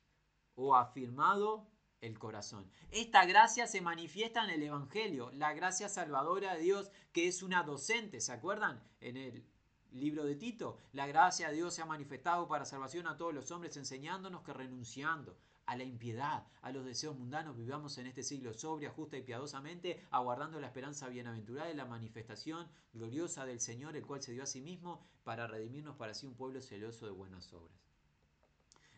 o 0.54 0.76
afirmado 0.76 1.66
el 2.04 2.18
corazón. 2.18 2.70
Esta 2.90 3.24
gracia 3.24 3.66
se 3.66 3.80
manifiesta 3.80 4.44
en 4.44 4.50
el 4.50 4.62
Evangelio, 4.62 5.30
la 5.32 5.52
gracia 5.54 5.88
salvadora 5.88 6.54
de 6.54 6.62
Dios, 6.62 6.90
que 7.12 7.28
es 7.28 7.42
una 7.42 7.62
docente, 7.62 8.20
¿se 8.20 8.32
acuerdan? 8.32 8.82
En 9.00 9.16
el 9.16 9.44
libro 9.92 10.24
de 10.24 10.34
Tito, 10.34 10.78
la 10.92 11.06
gracia 11.06 11.48
de 11.48 11.54
Dios 11.54 11.74
se 11.74 11.82
ha 11.82 11.86
manifestado 11.86 12.46
para 12.48 12.64
salvación 12.64 13.06
a 13.06 13.16
todos 13.16 13.32
los 13.32 13.50
hombres, 13.50 13.76
enseñándonos 13.76 14.42
que 14.42 14.52
renunciando 14.52 15.36
a 15.66 15.76
la 15.76 15.84
impiedad, 15.84 16.46
a 16.60 16.72
los 16.72 16.84
deseos 16.84 17.16
mundanos, 17.16 17.56
vivamos 17.56 17.96
en 17.96 18.06
este 18.06 18.22
siglo 18.22 18.52
sobria, 18.52 18.90
justa 18.90 19.16
y 19.16 19.22
piadosamente, 19.22 20.06
aguardando 20.10 20.60
la 20.60 20.66
esperanza 20.66 21.08
bienaventurada 21.08 21.68
de 21.68 21.74
la 21.74 21.86
manifestación 21.86 22.68
gloriosa 22.92 23.46
del 23.46 23.60
Señor, 23.60 23.96
el 23.96 24.04
cual 24.04 24.20
se 24.20 24.32
dio 24.32 24.42
a 24.42 24.46
sí 24.46 24.60
mismo 24.60 25.06
para 25.22 25.46
redimirnos 25.46 25.96
para 25.96 26.12
sí 26.12 26.26
un 26.26 26.34
pueblo 26.34 26.60
celoso 26.60 27.06
de 27.06 27.12
buenas 27.12 27.50
obras. 27.54 27.78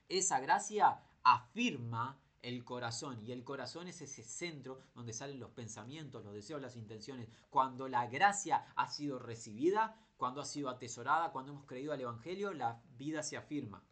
Esa 0.09 0.41
gracia 0.41 1.01
afirma 1.23 2.19
el 2.43 2.65
corazón. 2.65 3.25
Y 3.25 3.33
el 3.33 3.45
corazón 3.45 3.89
es 3.89 4.01
ese 4.01 4.23
centro 4.23 4.81
donde 4.95 5.13
salen 5.13 5.41
los 5.41 5.51
pensamientos, 5.51 6.25
los 6.25 6.35
deseos, 6.35 6.61
las 6.61 6.77
intenciones. 6.77 7.29
Cuando 7.51 7.89
la 7.89 8.07
gracia 8.07 8.73
ha 8.77 8.89
sido 8.89 9.19
recibida, 9.19 9.97
cuando 10.17 10.41
ha 10.41 10.45
sido 10.45 10.69
atesorada, 10.69 11.33
cuando 11.33 11.53
hemos 11.53 11.67
creído 11.67 11.93
al 11.93 12.01
Evangelio, 12.01 12.53
la 12.53 12.83
vida 12.97 13.23
se 13.23 13.37
afirma. 13.37 13.83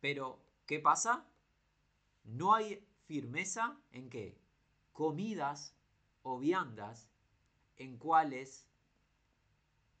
Pero, 0.00 0.40
¿qué 0.66 0.78
pasa? 0.78 1.26
No 2.24 2.54
hay 2.54 2.84
firmeza 3.06 3.78
en 3.92 4.10
qué? 4.10 4.38
Comidas 4.92 5.74
o 6.22 6.38
viandas 6.38 7.08
en 7.76 7.98
cuales 7.98 8.66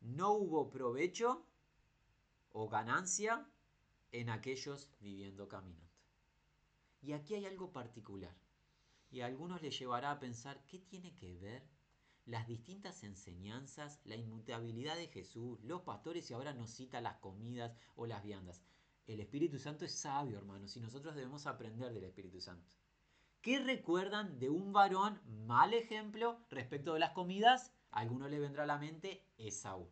no 0.00 0.32
hubo 0.32 0.70
provecho 0.70 1.44
o 2.52 2.68
ganancia 2.68 3.46
en 4.12 4.30
aquellos 4.30 4.90
viviendo 5.00 5.48
camino. 5.48 5.85
Y 7.06 7.12
aquí 7.12 7.34
hay 7.34 7.46
algo 7.46 7.72
particular. 7.72 8.34
Y 9.12 9.20
a 9.20 9.26
algunos 9.26 9.62
les 9.62 9.78
llevará 9.78 10.10
a 10.10 10.18
pensar 10.18 10.66
qué 10.66 10.80
tiene 10.80 11.14
que 11.14 11.36
ver 11.36 11.62
las 12.24 12.48
distintas 12.48 13.04
enseñanzas, 13.04 14.00
la 14.02 14.16
inmutabilidad 14.16 14.96
de 14.96 15.06
Jesús, 15.06 15.62
los 15.62 15.82
pastores 15.82 16.28
y 16.28 16.34
ahora 16.34 16.52
nos 16.52 16.70
cita 16.70 17.00
las 17.00 17.18
comidas 17.18 17.76
o 17.94 18.06
las 18.06 18.24
viandas. 18.24 18.64
El 19.06 19.20
Espíritu 19.20 19.60
Santo 19.60 19.84
es 19.84 19.96
sabio, 19.96 20.36
hermanos, 20.36 20.76
y 20.76 20.80
nosotros 20.80 21.14
debemos 21.14 21.46
aprender 21.46 21.92
del 21.92 22.02
Espíritu 22.02 22.40
Santo. 22.40 22.68
¿Qué 23.40 23.60
recuerdan 23.60 24.40
de 24.40 24.50
un 24.50 24.72
varón 24.72 25.20
mal 25.46 25.74
ejemplo 25.74 26.40
respecto 26.50 26.94
de 26.94 26.98
las 26.98 27.12
comidas? 27.12 27.72
A 27.92 28.00
alguno 28.00 28.28
le 28.28 28.40
vendrá 28.40 28.64
a 28.64 28.66
la 28.66 28.78
mente 28.78 29.24
Esaú. 29.38 29.88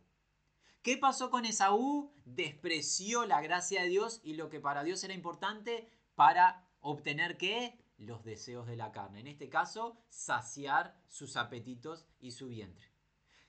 ¿Qué 0.82 0.96
pasó 0.96 1.30
con 1.30 1.44
Esaú? 1.44 2.12
Despreció 2.24 3.24
la 3.24 3.40
gracia 3.40 3.82
de 3.82 3.88
Dios 3.88 4.20
y 4.24 4.34
lo 4.34 4.50
que 4.50 4.58
para 4.58 4.82
Dios 4.82 5.04
era 5.04 5.14
importante 5.14 5.88
para 6.16 6.68
obtener 6.84 7.38
qué? 7.38 7.78
Los 7.96 8.24
deseos 8.24 8.66
de 8.66 8.76
la 8.76 8.92
carne. 8.92 9.20
En 9.20 9.26
este 9.26 9.48
caso, 9.48 9.96
saciar 10.10 11.00
sus 11.08 11.36
apetitos 11.36 12.06
y 12.20 12.32
su 12.32 12.48
vientre. 12.48 12.92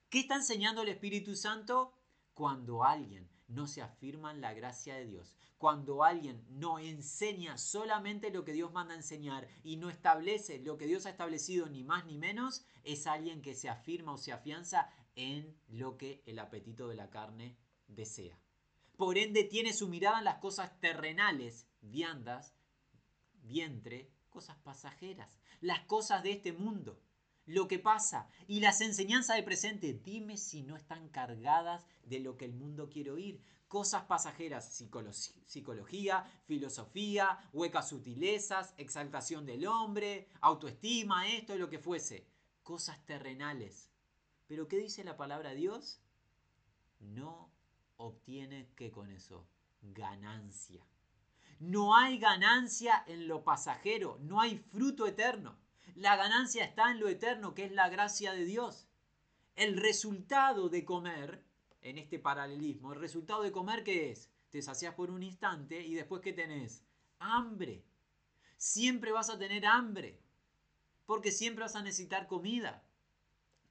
¿Qué 0.09 0.21
está 0.21 0.35
enseñando 0.35 0.81
el 0.81 0.87
Espíritu 0.87 1.35
Santo? 1.35 1.93
Cuando 2.33 2.83
alguien 2.83 3.29
no 3.47 3.67
se 3.67 3.81
afirman 3.81 4.39
la 4.39 4.53
gracia 4.53 4.95
de 4.95 5.05
Dios. 5.05 5.35
Cuando 5.57 6.03
alguien 6.03 6.45
no 6.49 6.79
enseña 6.79 7.57
solamente 7.57 8.31
lo 8.31 8.45
que 8.45 8.53
Dios 8.53 8.71
manda 8.71 8.95
enseñar 8.95 9.47
y 9.63 9.75
no 9.77 9.89
establece 9.89 10.59
lo 10.59 10.77
que 10.77 10.87
Dios 10.87 11.05
ha 11.05 11.09
establecido 11.09 11.67
ni 11.67 11.83
más 11.83 12.05
ni 12.05 12.17
menos, 12.17 12.65
es 12.83 13.07
alguien 13.07 13.41
que 13.41 13.53
se 13.53 13.67
afirma 13.67 14.13
o 14.13 14.17
se 14.17 14.31
afianza 14.31 14.89
en 15.15 15.57
lo 15.67 15.97
que 15.97 16.23
el 16.25 16.39
apetito 16.39 16.87
de 16.87 16.95
la 16.95 17.09
carne 17.09 17.57
desea. 17.87 18.39
Por 18.95 19.17
ende 19.17 19.43
tiene 19.43 19.73
su 19.73 19.89
mirada 19.89 20.19
en 20.19 20.25
las 20.25 20.37
cosas 20.37 20.79
terrenales, 20.79 21.67
viandas, 21.81 22.53
vientre, 23.45 24.09
cosas 24.29 24.57
pasajeras, 24.57 25.39
las 25.61 25.81
cosas 25.81 26.23
de 26.23 26.31
este 26.31 26.53
mundo 26.53 26.99
lo 27.45 27.67
que 27.67 27.79
pasa 27.79 28.27
y 28.47 28.59
las 28.59 28.81
enseñanzas 28.81 29.35
del 29.35 29.45
presente, 29.45 29.93
dime 29.93 30.37
si 30.37 30.63
no 30.63 30.75
están 30.75 31.09
cargadas 31.09 31.85
de 32.03 32.19
lo 32.19 32.37
que 32.37 32.45
el 32.45 32.53
mundo 32.53 32.89
quiere 32.89 33.11
oír. 33.11 33.41
Cosas 33.67 34.03
pasajeras, 34.03 34.83
psicología, 35.45 36.23
filosofía, 36.45 37.39
huecas 37.51 37.89
sutilezas, 37.89 38.73
exaltación 38.77 39.45
del 39.45 39.67
hombre, 39.67 40.27
autoestima, 40.41 41.27
esto 41.27 41.55
lo 41.55 41.69
que 41.69 41.79
fuese. 41.79 42.25
Cosas 42.63 43.03
terrenales. 43.05 43.91
Pero 44.47 44.67
¿qué 44.67 44.77
dice 44.77 45.03
la 45.03 45.17
palabra 45.17 45.49
de 45.49 45.57
Dios? 45.57 45.99
No 46.99 47.51
obtiene 47.97 48.69
que 48.75 48.91
con 48.91 49.11
eso 49.11 49.47
ganancia. 49.81 50.85
No 51.59 51.95
hay 51.95 52.17
ganancia 52.17 53.03
en 53.07 53.27
lo 53.27 53.43
pasajero, 53.43 54.19
no 54.21 54.41
hay 54.41 54.57
fruto 54.57 55.07
eterno. 55.07 55.57
La 55.95 56.15
ganancia 56.15 56.65
está 56.65 56.91
en 56.91 56.99
lo 56.99 57.07
eterno, 57.07 57.53
que 57.53 57.65
es 57.65 57.71
la 57.71 57.89
gracia 57.89 58.33
de 58.33 58.45
Dios. 58.45 58.87
El 59.55 59.77
resultado 59.77 60.69
de 60.69 60.83
comer, 60.83 61.43
en 61.81 61.97
este 61.97 62.19
paralelismo, 62.19 62.93
el 62.93 62.99
resultado 62.99 63.41
de 63.41 63.51
comer, 63.51 63.83
¿qué 63.83 64.11
es? 64.11 64.29
Te 64.49 64.61
sacias 64.61 64.93
por 64.95 65.11
un 65.11 65.23
instante 65.23 65.85
y 65.85 65.93
después 65.93 66.21
¿qué 66.21 66.33
tenés? 66.33 66.83
Hambre. 67.19 67.85
Siempre 68.57 69.11
vas 69.11 69.29
a 69.29 69.37
tener 69.37 69.65
hambre, 69.65 70.21
porque 71.05 71.31
siempre 71.31 71.63
vas 71.63 71.75
a 71.75 71.83
necesitar 71.83 72.27
comida 72.27 72.84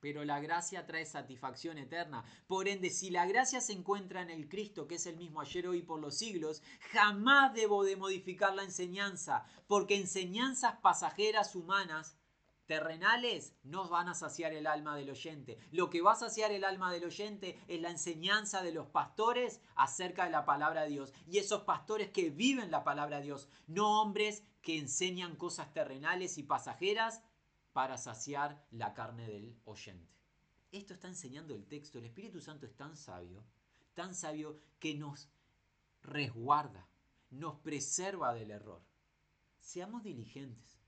pero 0.04 0.22
la 0.22 0.38
gracia 0.38 0.84
trae 0.84 1.06
satisfacción 1.06 1.78
eterna. 1.78 2.26
Por 2.46 2.68
ende, 2.68 2.90
si 2.90 3.08
la 3.08 3.24
gracia 3.24 3.62
se 3.62 3.72
encuentra 3.72 4.20
en 4.20 4.28
el 4.28 4.50
Cristo, 4.50 4.86
que 4.86 4.96
es 4.96 5.06
el 5.06 5.16
mismo 5.16 5.40
ayer, 5.40 5.66
hoy, 5.66 5.80
por 5.80 5.98
los 5.98 6.18
siglos, 6.18 6.62
jamás 6.92 7.54
debo 7.54 7.84
de 7.84 7.96
modificar 7.96 8.54
la 8.54 8.64
enseñanza, 8.64 9.46
porque 9.66 9.96
enseñanzas 9.96 10.74
pasajeras 10.82 11.56
humanas 11.56 12.18
terrenales 12.66 13.54
no 13.62 13.88
van 13.88 14.10
a 14.10 14.14
saciar 14.14 14.52
el 14.52 14.66
alma 14.66 14.94
del 14.94 15.08
oyente. 15.08 15.58
Lo 15.70 15.88
que 15.88 16.02
va 16.02 16.12
a 16.12 16.16
saciar 16.16 16.52
el 16.52 16.64
alma 16.64 16.92
del 16.92 17.04
oyente 17.04 17.58
es 17.66 17.80
la 17.80 17.88
enseñanza 17.88 18.60
de 18.60 18.72
los 18.72 18.88
pastores 18.88 19.62
acerca 19.74 20.26
de 20.26 20.32
la 20.32 20.44
palabra 20.44 20.82
de 20.82 20.90
Dios. 20.90 21.14
Y 21.26 21.38
esos 21.38 21.62
pastores 21.62 22.10
que 22.10 22.28
viven 22.28 22.70
la 22.70 22.84
palabra 22.84 23.20
de 23.20 23.22
Dios, 23.22 23.48
no 23.68 24.02
hombres 24.02 24.44
que 24.60 24.76
enseñan 24.76 25.36
cosas 25.36 25.72
terrenales 25.72 26.36
y 26.36 26.42
pasajeras, 26.42 27.22
para 27.74 27.98
saciar 27.98 28.64
la 28.70 28.94
carne 28.94 29.26
del 29.26 29.60
oyente. 29.64 30.14
Esto 30.70 30.94
está 30.94 31.08
enseñando 31.08 31.54
el 31.54 31.66
texto. 31.66 31.98
El 31.98 32.04
Espíritu 32.04 32.40
Santo 32.40 32.66
es 32.66 32.76
tan 32.76 32.96
sabio, 32.96 33.44
tan 33.94 34.14
sabio 34.14 34.60
que 34.78 34.94
nos 34.94 35.28
resguarda, 36.00 36.88
nos 37.30 37.56
preserva 37.56 38.32
del 38.32 38.52
error. 38.52 38.80
Seamos 39.58 40.04
diligentes, 40.04 40.78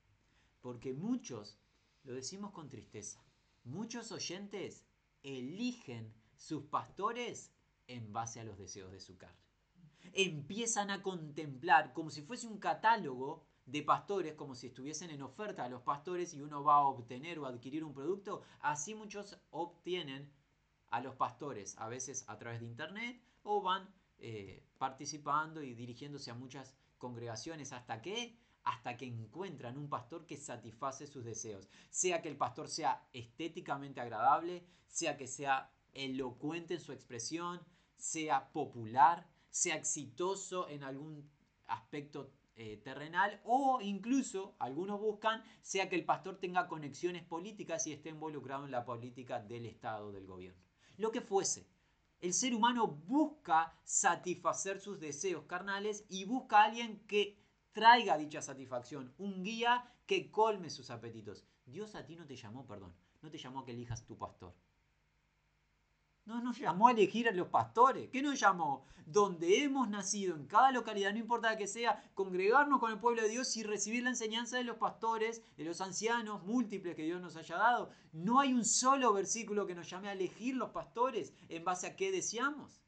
porque 0.60 0.92
muchos, 0.92 1.58
lo 2.04 2.14
decimos 2.14 2.52
con 2.52 2.68
tristeza, 2.68 3.20
muchos 3.64 4.12
oyentes 4.12 4.84
eligen 5.24 6.14
sus 6.36 6.66
pastores 6.66 7.52
en 7.88 8.12
base 8.12 8.38
a 8.38 8.44
los 8.44 8.58
deseos 8.58 8.92
de 8.92 9.00
su 9.00 9.16
carne. 9.16 9.42
Empiezan 10.12 10.90
a 10.90 11.02
contemplar 11.02 11.92
como 11.92 12.10
si 12.10 12.22
fuese 12.22 12.46
un 12.46 12.58
catálogo 12.58 13.44
de 13.66 13.82
pastores 13.82 14.34
como 14.34 14.54
si 14.54 14.68
estuviesen 14.68 15.10
en 15.10 15.22
oferta 15.22 15.64
a 15.64 15.68
los 15.68 15.82
pastores 15.82 16.32
y 16.34 16.40
uno 16.40 16.62
va 16.62 16.76
a 16.76 16.86
obtener 16.86 17.38
o 17.38 17.46
adquirir 17.46 17.84
un 17.84 17.92
producto, 17.92 18.42
así 18.60 18.94
muchos 18.94 19.38
obtienen 19.50 20.32
a 20.90 21.00
los 21.00 21.16
pastores, 21.16 21.76
a 21.78 21.88
veces 21.88 22.24
a 22.28 22.38
través 22.38 22.60
de 22.60 22.66
internet 22.66 23.20
o 23.42 23.60
van 23.60 23.92
eh, 24.18 24.64
participando 24.78 25.62
y 25.62 25.74
dirigiéndose 25.74 26.30
a 26.30 26.34
muchas 26.34 26.76
congregaciones 26.96 27.72
hasta 27.72 28.00
que 28.00 28.38
hasta 28.62 28.96
que 28.96 29.06
encuentran 29.06 29.78
un 29.78 29.88
pastor 29.88 30.26
que 30.26 30.36
satisface 30.36 31.06
sus 31.06 31.24
deseos, 31.24 31.68
sea 31.88 32.20
que 32.20 32.28
el 32.28 32.36
pastor 32.36 32.68
sea 32.68 33.08
estéticamente 33.12 34.00
agradable, 34.00 34.66
sea 34.88 35.16
que 35.16 35.28
sea 35.28 35.70
elocuente 35.92 36.74
en 36.74 36.80
su 36.80 36.90
expresión, 36.90 37.60
sea 37.96 38.50
popular, 38.52 39.28
sea 39.50 39.76
exitoso 39.76 40.68
en 40.68 40.82
algún 40.82 41.30
aspecto 41.66 42.32
eh, 42.58 42.78
terrenal 42.78 43.38
o 43.44 43.80
incluso 43.82 44.56
algunos 44.58 44.98
buscan 44.98 45.42
sea 45.60 45.90
que 45.90 45.96
el 45.96 46.06
pastor 46.06 46.38
tenga 46.38 46.68
conexiones 46.68 47.22
políticas 47.22 47.86
y 47.86 47.92
esté 47.92 48.08
involucrado 48.08 48.64
en 48.64 48.70
la 48.70 48.84
política 48.84 49.40
del 49.40 49.66
Estado, 49.66 50.10
del 50.10 50.26
gobierno. 50.26 50.62
Lo 50.96 51.12
que 51.12 51.20
fuese. 51.20 51.68
El 52.18 52.32
ser 52.32 52.54
humano 52.54 52.86
busca 52.86 53.78
satisfacer 53.84 54.80
sus 54.80 54.98
deseos 54.98 55.44
carnales 55.44 56.06
y 56.08 56.24
busca 56.24 56.62
a 56.62 56.64
alguien 56.64 57.04
que 57.06 57.38
traiga 57.72 58.16
dicha 58.16 58.40
satisfacción, 58.40 59.12
un 59.18 59.44
guía 59.44 59.92
que 60.06 60.30
colme 60.30 60.70
sus 60.70 60.88
apetitos. 60.88 61.44
Dios 61.66 61.94
a 61.94 62.06
ti 62.06 62.16
no 62.16 62.26
te 62.26 62.36
llamó, 62.36 62.66
perdón, 62.66 62.94
no 63.20 63.30
te 63.30 63.36
llamó 63.36 63.60
a 63.60 63.64
que 63.66 63.72
elijas 63.72 64.06
tu 64.06 64.16
pastor. 64.16 64.54
No 66.26 66.40
nos 66.40 66.58
llamó 66.58 66.88
a 66.88 66.90
elegir 66.90 67.28
a 67.28 67.32
los 67.32 67.46
pastores. 67.48 68.10
¿Qué 68.10 68.20
nos 68.20 68.40
llamó? 68.40 68.84
Donde 69.06 69.62
hemos 69.62 69.88
nacido, 69.88 70.34
en 70.34 70.46
cada 70.46 70.72
localidad, 70.72 71.12
no 71.12 71.20
importa 71.20 71.56
que 71.56 71.68
sea, 71.68 72.10
congregarnos 72.14 72.80
con 72.80 72.90
el 72.90 72.98
pueblo 72.98 73.22
de 73.22 73.28
Dios 73.28 73.56
y 73.56 73.62
recibir 73.62 74.02
la 74.02 74.10
enseñanza 74.10 74.56
de 74.56 74.64
los 74.64 74.76
pastores, 74.76 75.40
de 75.56 75.64
los 75.64 75.80
ancianos 75.80 76.42
múltiples 76.42 76.96
que 76.96 77.04
Dios 77.04 77.22
nos 77.22 77.36
haya 77.36 77.56
dado. 77.56 77.90
No 78.12 78.40
hay 78.40 78.52
un 78.52 78.64
solo 78.64 79.12
versículo 79.12 79.68
que 79.68 79.76
nos 79.76 79.88
llame 79.88 80.08
a 80.08 80.14
elegir 80.14 80.56
los 80.56 80.70
pastores 80.70 81.32
en 81.48 81.64
base 81.64 81.86
a 81.86 81.94
qué 81.94 82.10
deseamos. 82.10 82.82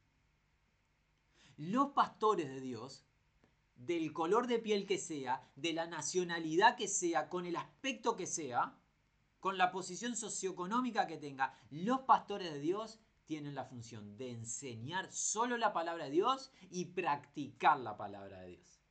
Los 1.56 1.90
pastores 1.90 2.48
de 2.48 2.60
Dios, 2.60 3.04
del 3.76 4.12
color 4.12 4.48
de 4.48 4.58
piel 4.58 4.84
que 4.84 4.98
sea, 4.98 5.48
de 5.54 5.72
la 5.72 5.86
nacionalidad 5.86 6.76
que 6.76 6.88
sea, 6.88 7.28
con 7.28 7.46
el 7.46 7.54
aspecto 7.54 8.16
que 8.16 8.26
sea, 8.26 8.76
con 9.38 9.56
la 9.56 9.70
posición 9.70 10.16
socioeconómica 10.16 11.06
que 11.06 11.18
tenga, 11.18 11.54
los 11.70 12.00
pastores 12.00 12.52
de 12.52 12.58
Dios 12.58 12.98
tienen 13.28 13.54
la 13.54 13.66
función 13.66 14.16
de 14.16 14.30
enseñar 14.30 15.12
solo 15.12 15.58
la 15.58 15.74
palabra 15.74 16.06
de 16.06 16.12
Dios 16.12 16.50
y 16.70 16.86
practicar 16.86 17.78
la 17.78 17.94
palabra 17.94 18.40
de 18.40 18.52
Dios. 18.52 18.82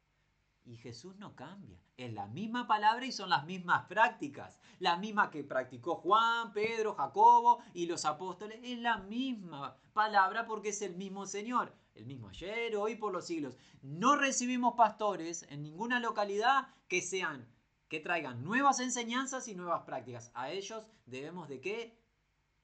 Y 0.63 0.77
Jesús 0.77 1.15
no 1.15 1.35
cambia. 1.35 1.81
Es 1.97 2.13
la 2.13 2.27
misma 2.27 2.67
palabra 2.67 3.03
y 3.07 3.11
son 3.11 3.29
las 3.29 3.45
mismas 3.47 3.87
prácticas. 3.87 4.59
La 4.77 4.97
misma 4.97 5.31
que 5.31 5.43
practicó 5.43 5.95
Juan, 5.95 6.53
Pedro, 6.53 6.93
Jacobo 6.93 7.63
y 7.73 7.87
los 7.87 8.05
apóstoles. 8.05 8.59
Es 8.61 8.77
la 8.77 8.97
misma 8.97 9.75
palabra 9.93 10.45
porque 10.45 10.69
es 10.69 10.83
el 10.83 10.95
mismo 10.95 11.25
Señor. 11.25 11.73
El 11.95 12.05
mismo 12.05 12.29
ayer, 12.29 12.75
hoy, 12.75 12.95
por 12.95 13.11
los 13.11 13.25
siglos. 13.25 13.57
No 13.81 14.17
recibimos 14.17 14.75
pastores 14.75 15.47
en 15.49 15.63
ninguna 15.63 15.99
localidad 15.99 16.67
que 16.87 17.01
sean, 17.01 17.51
que 17.87 18.01
traigan 18.01 18.43
nuevas 18.43 18.81
enseñanzas 18.81 19.47
y 19.47 19.55
nuevas 19.55 19.81
prácticas. 19.81 20.29
A 20.35 20.51
ellos 20.51 20.85
debemos 21.07 21.49
de 21.49 21.59
qué? 21.59 21.99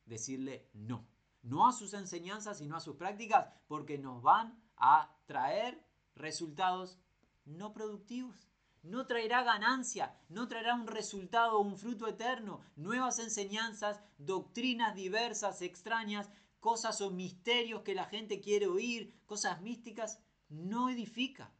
Decirle 0.05 0.69
no 0.73 1.12
no 1.43 1.67
a 1.67 1.71
sus 1.71 1.93
enseñanzas, 1.93 2.57
sino 2.57 2.75
a 2.75 2.81
sus 2.81 2.95
prácticas, 2.95 3.47
porque 3.67 3.97
nos 3.97 4.21
van 4.23 4.59
a 4.77 5.15
traer 5.25 5.85
resultados 6.15 6.97
no 7.45 7.73
productivos. 7.73 8.47
No 8.81 9.07
traerá 9.07 9.43
ganancia, 9.43 10.13
no 10.27 10.49
traerá 10.49 10.75
un 10.75 10.87
resultado, 10.87 11.59
un 11.59 11.77
fruto 11.77 12.07
eterno, 12.07 12.59
nuevas 12.75 13.19
enseñanzas, 13.19 14.01
doctrinas 14.17 14.93
diversas, 14.93 15.61
extrañas, 15.61 16.29
cosas 16.59 16.99
o 16.99 17.09
misterios 17.09 17.83
que 17.83 17.95
la 17.95 18.05
gente 18.05 18.41
quiere 18.41 18.67
oír, 18.67 19.13
cosas 19.25 19.61
místicas, 19.61 20.19
no 20.49 20.89
edifica. 20.89 21.53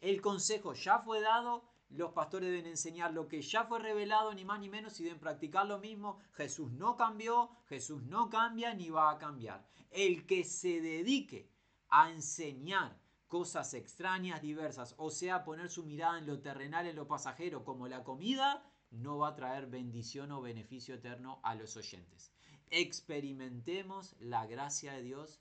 El 0.00 0.20
consejo 0.20 0.74
ya 0.74 1.00
fue 1.00 1.20
dado, 1.20 1.64
los 1.92 2.12
pastores 2.12 2.50
deben 2.50 2.66
enseñar 2.66 3.12
lo 3.12 3.28
que 3.28 3.42
ya 3.42 3.64
fue 3.64 3.78
revelado, 3.78 4.32
ni 4.34 4.44
más 4.44 4.60
ni 4.60 4.68
menos, 4.68 4.98
y 5.00 5.04
deben 5.04 5.18
practicar 5.18 5.66
lo 5.66 5.78
mismo. 5.78 6.18
Jesús 6.32 6.72
no 6.72 6.96
cambió, 6.96 7.50
Jesús 7.68 8.02
no 8.04 8.30
cambia 8.30 8.74
ni 8.74 8.90
va 8.90 9.10
a 9.10 9.18
cambiar. 9.18 9.66
El 9.90 10.26
que 10.26 10.44
se 10.44 10.80
dedique 10.80 11.50
a 11.88 12.10
enseñar 12.10 12.98
cosas 13.28 13.74
extrañas, 13.74 14.42
diversas, 14.42 14.94
o 14.98 15.10
sea, 15.10 15.44
poner 15.44 15.70
su 15.70 15.84
mirada 15.84 16.18
en 16.18 16.26
lo 16.26 16.40
terrenal, 16.40 16.86
en 16.86 16.96
lo 16.96 17.08
pasajero, 17.08 17.64
como 17.64 17.88
la 17.88 18.04
comida, 18.04 18.62
no 18.90 19.18
va 19.18 19.28
a 19.28 19.34
traer 19.34 19.66
bendición 19.66 20.32
o 20.32 20.42
beneficio 20.42 20.94
eterno 20.94 21.40
a 21.42 21.54
los 21.54 21.76
oyentes. 21.76 22.32
Experimentemos 22.70 24.14
la 24.18 24.46
gracia 24.46 24.92
de 24.92 25.02
Dios, 25.02 25.40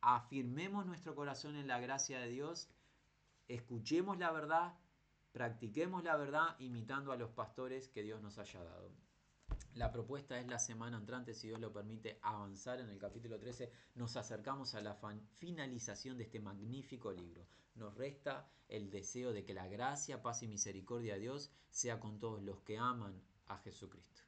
afirmemos 0.00 0.86
nuestro 0.86 1.14
corazón 1.14 1.56
en 1.56 1.66
la 1.66 1.80
gracia 1.80 2.20
de 2.20 2.28
Dios, 2.28 2.68
escuchemos 3.48 4.18
la 4.18 4.30
verdad, 4.30 4.74
Practiquemos 5.34 6.04
la 6.04 6.16
verdad 6.16 6.54
imitando 6.60 7.10
a 7.10 7.16
los 7.16 7.32
pastores 7.32 7.88
que 7.88 8.04
Dios 8.04 8.22
nos 8.22 8.38
haya 8.38 8.62
dado. 8.62 8.92
La 9.74 9.90
propuesta 9.90 10.38
es 10.38 10.46
la 10.46 10.60
semana 10.60 10.96
entrante, 10.96 11.34
si 11.34 11.48
Dios 11.48 11.58
lo 11.58 11.72
permite, 11.72 12.20
avanzar 12.22 12.78
en 12.78 12.88
el 12.88 13.00
capítulo 13.00 13.40
13. 13.40 13.68
Nos 13.96 14.16
acercamos 14.16 14.76
a 14.76 14.80
la 14.80 14.96
finalización 15.32 16.18
de 16.18 16.22
este 16.22 16.38
magnífico 16.38 17.10
libro. 17.10 17.48
Nos 17.74 17.96
resta 17.96 18.48
el 18.68 18.90
deseo 18.90 19.32
de 19.32 19.44
que 19.44 19.54
la 19.54 19.66
gracia, 19.66 20.22
paz 20.22 20.44
y 20.44 20.46
misericordia 20.46 21.14
de 21.14 21.22
Dios 21.22 21.50
sea 21.68 21.98
con 21.98 22.20
todos 22.20 22.40
los 22.40 22.60
que 22.60 22.78
aman 22.78 23.20
a 23.46 23.58
Jesucristo. 23.58 24.22